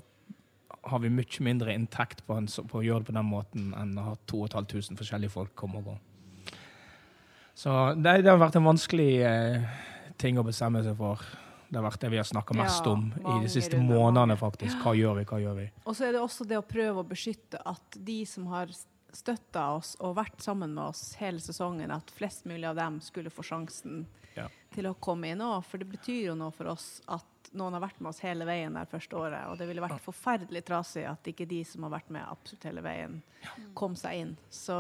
[0.87, 3.97] har vi mye mindre inntekt på, en, på å gjøre det på den måten enn
[3.99, 5.97] å ha 2500 forskjellige folk komme og gå.
[7.57, 9.67] Så det, det har vært en vanskelig eh,
[10.17, 11.21] ting å bestemme seg for.
[11.69, 14.37] Det har vært det vi har snakka mest Ja, om i de siste runder, månedene,
[14.39, 14.77] faktisk.
[14.83, 15.65] Hva gjør vi, hva gjør vi?
[15.85, 18.71] Og så er det også det å prøve å beskytte at de som har
[19.17, 23.29] støtta oss og vært sammen med oss hele sesongen, at flest mulig av dem skulle
[23.33, 24.05] få sjansen
[24.37, 24.47] Ja.
[24.75, 25.63] til å komme inn òg.
[25.65, 27.23] For det betyr jo noe for oss at
[27.53, 29.45] noen har vært med oss hele veien der første året.
[29.51, 32.81] Og det ville vært forferdelig trasig at ikke de som har vært med absolutt hele
[32.85, 33.21] veien,
[33.77, 34.33] kom seg inn.
[34.51, 34.75] Så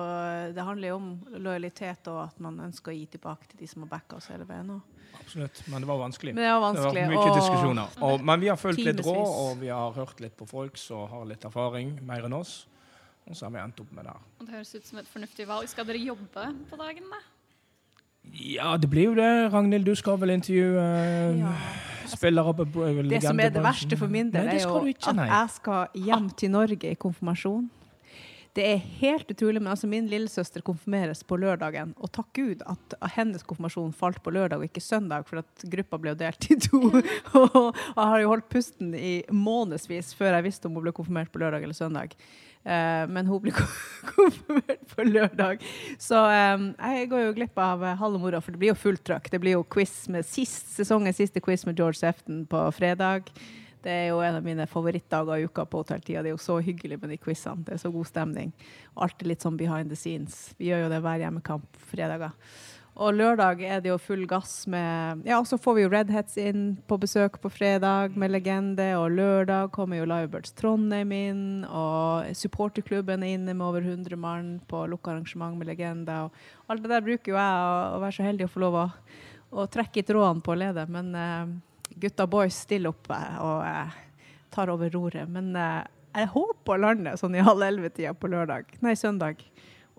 [0.55, 3.85] det handler jo om lojalitet og at man ønsker å gi tilbake til de som
[3.85, 4.81] har backa oss hele veien òg.
[5.21, 5.63] Absolutt.
[5.67, 6.33] Men det var vanskelig.
[6.35, 7.97] Men det var Det var mye og- diskusjoner.
[8.03, 11.07] Og, men vi har fulgt litt råd, og vi har hørt litt på folk som
[11.09, 12.67] har litt erfaring, mer enn oss.
[13.27, 14.21] Og så har vi endt opp med det her.
[14.39, 15.67] Og Det høres ut som et fornuftig valg.
[15.67, 17.17] Skal dere jobbe på dagen, da?
[18.33, 19.51] Ja, det blir jo det.
[19.51, 21.51] Ragnhild, du skal vel intervjue eh, Ja.
[22.11, 23.09] Spillere på legende.
[23.15, 26.29] Det som er det verste for min del, er jo ikke, at jeg skal hjem
[26.37, 27.67] til Norge i konfirmasjon.
[28.57, 31.91] Det er helt utrolig, men altså min lillesøster konfirmeres på lørdagen.
[32.01, 35.99] Og takk Gud at hennes konfirmasjon falt på lørdag og ikke søndag, for at gruppa
[36.01, 36.79] ble jo delt i to.
[37.41, 41.29] og jeg har jo holdt pusten i månedsvis før jeg visste om hun ble konfirmert
[41.29, 42.17] på lørdag eller søndag.
[42.67, 43.53] Eh, men hun ble
[44.11, 45.63] konfirmert på lørdag.
[46.03, 49.05] Så eh, jeg går jo glipp av eh, halve moroa, for det blir jo fullt
[49.07, 49.31] trøkk.
[49.31, 53.31] Det blir jo quiz med sist, sesongens siste quiz med George Sefton på fredag.
[53.85, 56.23] Det er jo en av mine favorittdager i uka på hotelltida.
[56.25, 57.63] Det er jo så hyggelig med de quizene.
[57.63, 58.51] Det er så god stemning.
[58.97, 60.49] Og alltid litt sånn behind the scenes.
[60.59, 62.33] Vi gjør jo det hver hjemmekamp fredager.
[62.97, 66.37] Og lørdag er det jo full gass med Ja, og så får vi jo Redheads
[66.41, 72.31] inn på besøk på fredag med legende, og lørdag kommer jo Livebirds Trondheim inn, og
[72.37, 76.23] supporterklubben er inne med over 100 mann på lukka arrangement med Legende.
[76.25, 78.79] Og alt det der bruker jo jeg å, å være så heldig å få lov
[78.81, 78.87] å,
[79.61, 81.45] å trekke i trådene på å lede, men uh,
[82.01, 84.01] gutta boys stiller opp eh, og uh,
[84.57, 85.29] tar over roret.
[85.29, 85.85] Men uh,
[86.17, 88.73] jeg håper å lande sånn i halv elleve-tida på lørdag.
[88.81, 89.45] Nei, søndag.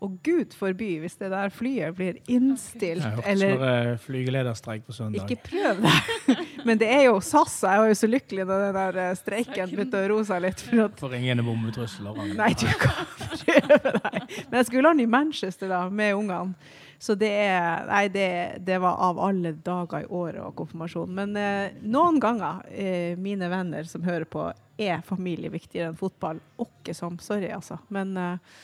[0.04, 4.94] Og gud forby hvis det der flyet blir innstilt, Jeg hørte eller snarere flygelederstreik på
[4.94, 5.24] søndag.
[5.26, 6.36] ikke prøv det.
[6.68, 7.56] Men det er jo SAS.
[7.64, 10.44] og Jeg var jo så lykkelig da den der eh, streiken begynte å roe seg
[10.46, 10.62] litt.
[10.68, 12.20] For at, For ingen bombetrusler.
[12.38, 13.06] Nei, du kan
[13.42, 14.20] prøve deg.
[14.50, 16.54] Men jeg skulle lande i Manchester da, med ungene.
[16.98, 18.30] Så det, er, nei, det,
[18.66, 21.12] det var av alle dager i året og konfirmasjon.
[21.14, 26.38] Men eh, noen ganger, eh, mine venner som hører på, er familie viktigere enn fotball.
[26.58, 27.18] Åkke som.
[27.22, 27.78] Sorry, altså.
[27.94, 28.58] Men eh.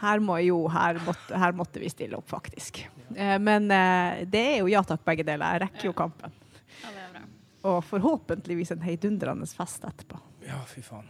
[0.00, 2.82] Her, må jo, her, måtte, her måtte vi stille opp, faktisk.
[3.14, 5.56] Eh, men eh, det er jo ja takk, begge deler.
[5.56, 6.34] Jeg rekker jo kampen.
[6.82, 7.24] Ja, det bra.
[7.70, 10.20] Og forhåpentligvis en heidundrende fest etterpå.
[10.46, 11.08] Ja, fy faen.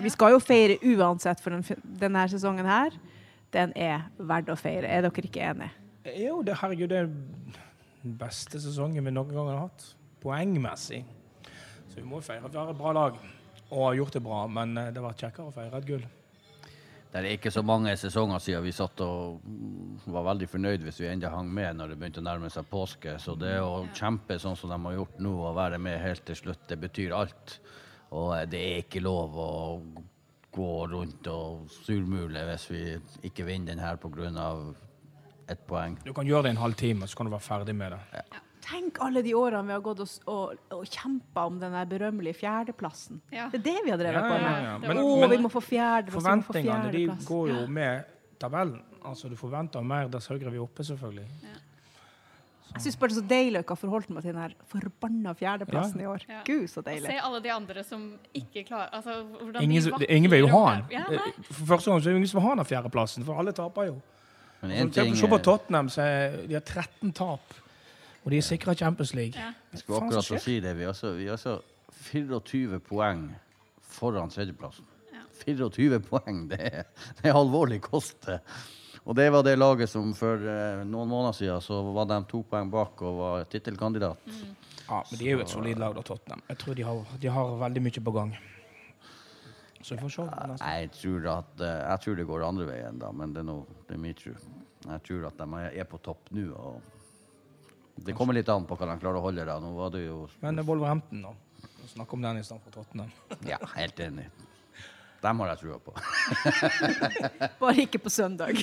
[0.00, 1.58] Vi skal jo feire uansett, for
[2.00, 2.94] denne sesongen her,
[3.52, 4.88] den er verdt å feire.
[4.88, 5.72] Er dere ikke enige?
[6.18, 7.10] Jo, det, herregud, det er
[8.02, 9.84] den beste sesongen vi noen gang har hatt.
[10.22, 11.02] Poengmessig.
[11.92, 13.20] Så vi må feire at vi har et bra lag.
[13.68, 16.08] Og har gjort det bra, men eh, det har vært kjekkere å feire et gull.
[17.12, 21.02] Det er ikke så mange sesonger siden vi satt og mm, var veldig fornøyd hvis
[21.02, 23.18] vi enda hang med når det begynte å nærme seg påske.
[23.20, 26.38] Så det å kjempe sånn som de har gjort nå og være med helt til
[26.38, 27.58] slutt, det betyr alt.
[28.16, 29.50] Og eh, det er ikke lov å
[30.52, 32.82] gå rundt og surmule hvis vi
[33.28, 34.48] ikke vinner den her pga.
[35.52, 35.98] ett poeng.
[36.04, 38.24] Du kan gjøre det i en halv time, så kan du være ferdig med det.
[38.62, 43.18] Tenk alle de årene vi har gått og, og, og kjempa om den berømmelige fjerdeplassen.
[43.34, 43.48] Ja.
[43.50, 44.62] Det er det vi har drevet Ja, på ja, med.
[44.64, 44.76] ja.
[45.02, 48.04] Å, Men- vi må få fjerde, vi må få Forventningene de går jo med
[48.38, 48.80] tabellen.
[49.04, 51.26] Altså, Du forventer mer dess høyere vi er oppe, selvfølgelig.
[52.72, 55.34] Jeg syns bare det er så deilig å ikke ha forholdt meg til den forbanna
[55.36, 56.04] fjerdeplassen Ja.
[56.06, 56.22] i år.
[56.28, 56.38] Ja.
[56.46, 57.06] Gud, så Og deilig.
[57.10, 59.26] se alle de andre som ikke klarer altså,
[59.60, 60.84] Ingen, de ingen vil jo ha den.
[60.90, 61.02] Ja.
[61.50, 63.86] For første gang så er det ingen som vil ha den fjerdeplassen, for alle taper
[63.90, 63.98] jo.
[64.62, 67.40] Men Altså, en Se ting se på eh, Tottenham, så er, de har 13 tap.
[68.22, 69.38] Og de er sikra Champions League.
[69.38, 69.52] Ja.
[69.72, 70.76] Jeg skulle akkurat å si det.
[70.78, 71.56] Vi er altså, vi er så
[72.12, 73.26] 24 poeng
[73.92, 74.86] foran tredjeplassen.
[75.12, 75.24] Ja.
[75.42, 76.86] 24 poeng, det er,
[77.18, 78.30] det er alvorlig kost.
[79.02, 82.44] Og det var det laget som for eh, noen måneder siden så var de to
[82.46, 84.30] poeng bak og var tittelkandidat.
[84.86, 86.42] Ja, men de er jo et solid lag, da, Tottenham.
[86.52, 88.32] Jeg tror de har, de har veldig mye på gang.
[89.82, 90.24] Så vi får se.
[90.62, 93.80] Jeg tror, at, eh, jeg tror det går andre veien, da, men det er, noe,
[93.88, 94.36] det er min tro.
[94.86, 96.46] Jeg tror at de er på topp nå.
[96.54, 97.01] og
[97.96, 99.44] Det kommer litt an på hva de klarer å holde.
[99.46, 99.58] da.
[99.60, 101.34] Nå var det jo Men det er Wolverhampton, da.
[101.92, 103.10] Snakk om den istedenfor Tottenham.
[103.52, 104.28] Ja, helt enig.
[105.22, 105.94] Dem har jeg trua på.
[107.62, 108.58] Bare ikke på søndag.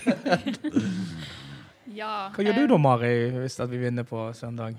[1.95, 2.29] Ja.
[2.35, 4.77] Hva gjør du da, Mari, hvis vi vinner på søndag?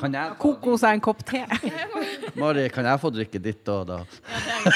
[0.00, 1.42] Kan jeg, Koko seg en kopp te.
[2.38, 3.80] Mari, kan jeg få drikke ditt da?
[3.84, 3.98] da?
[4.30, 4.72] Ja,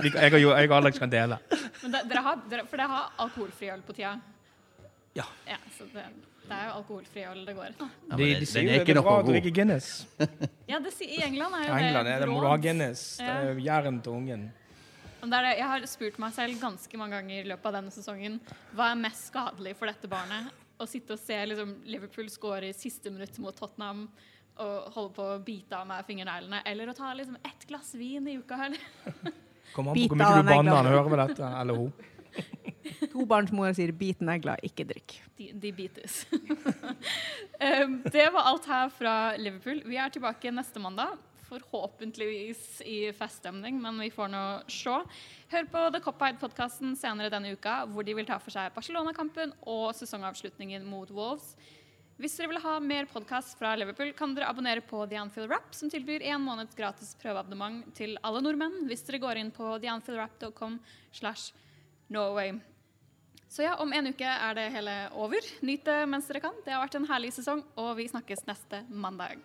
[0.00, 1.38] er, Jeg og, jeg og Alex kan dele.
[1.82, 4.16] men det, dere har, dere, for dere har alkoholfri øl på tida?
[5.14, 5.28] Ja.
[5.46, 6.08] Ja, så det,
[6.48, 7.92] det er jo alkoholfri øl det går etter.
[8.10, 9.88] Ja, De, de sier jo det er bra å drikke Guinness.
[10.70, 12.56] Ja, det, sier- I England er I jo England er det må du ha.
[12.60, 13.04] Guinness.
[13.20, 14.44] Det er jern til ungen.
[15.24, 17.92] Det er det, jeg har spurt meg selv ganske mange ganger i løpet av denne
[17.94, 18.34] sesongen
[18.76, 20.50] hva er mest skadelig for dette barnet.
[20.76, 24.04] Å sitte og se liksom, Liverpool score i siste minutt mot Tottenham
[24.60, 28.28] og holde på å bite av meg fingerneglene, eller å ta liksom, ett glass vin
[28.30, 28.58] i uka.
[28.68, 28.84] Eller?
[29.74, 32.10] Kommer an på hvor mye du banner han hører ved dette, eller hun.
[33.12, 35.18] Tobarnsmora sier 'bit negler, ikke drikk'.
[35.38, 36.24] De, de bites.
[38.16, 39.82] det var alt her fra Liverpool.
[39.86, 41.16] Vi er tilbake neste mandag.
[41.44, 44.96] Forhåpentligvis i feststemning, men vi får nå se.
[45.52, 49.90] Hør på The Cop-Eyed-podkasten senere denne uka, hvor de vil ta for seg Barcelona-kampen og
[49.96, 51.54] sesongavslutningen mot Wolves.
[52.14, 55.72] Hvis dere vil ha mer podkast fra Liverpool, kan dere abonnere på The Anfield Rap,
[55.74, 60.78] som tilbyr en måneds gratis prøveabonnement til alle nordmenn hvis dere går inn på theanfieldrap.com.
[61.10, 61.63] slash
[62.14, 62.54] Norway.
[63.54, 65.44] Så ja, om en uke er det hele over.
[65.62, 66.56] Nyt det mens dere kan.
[66.64, 69.42] Det har vært en herlig sesong, og vi snakkes neste mandag.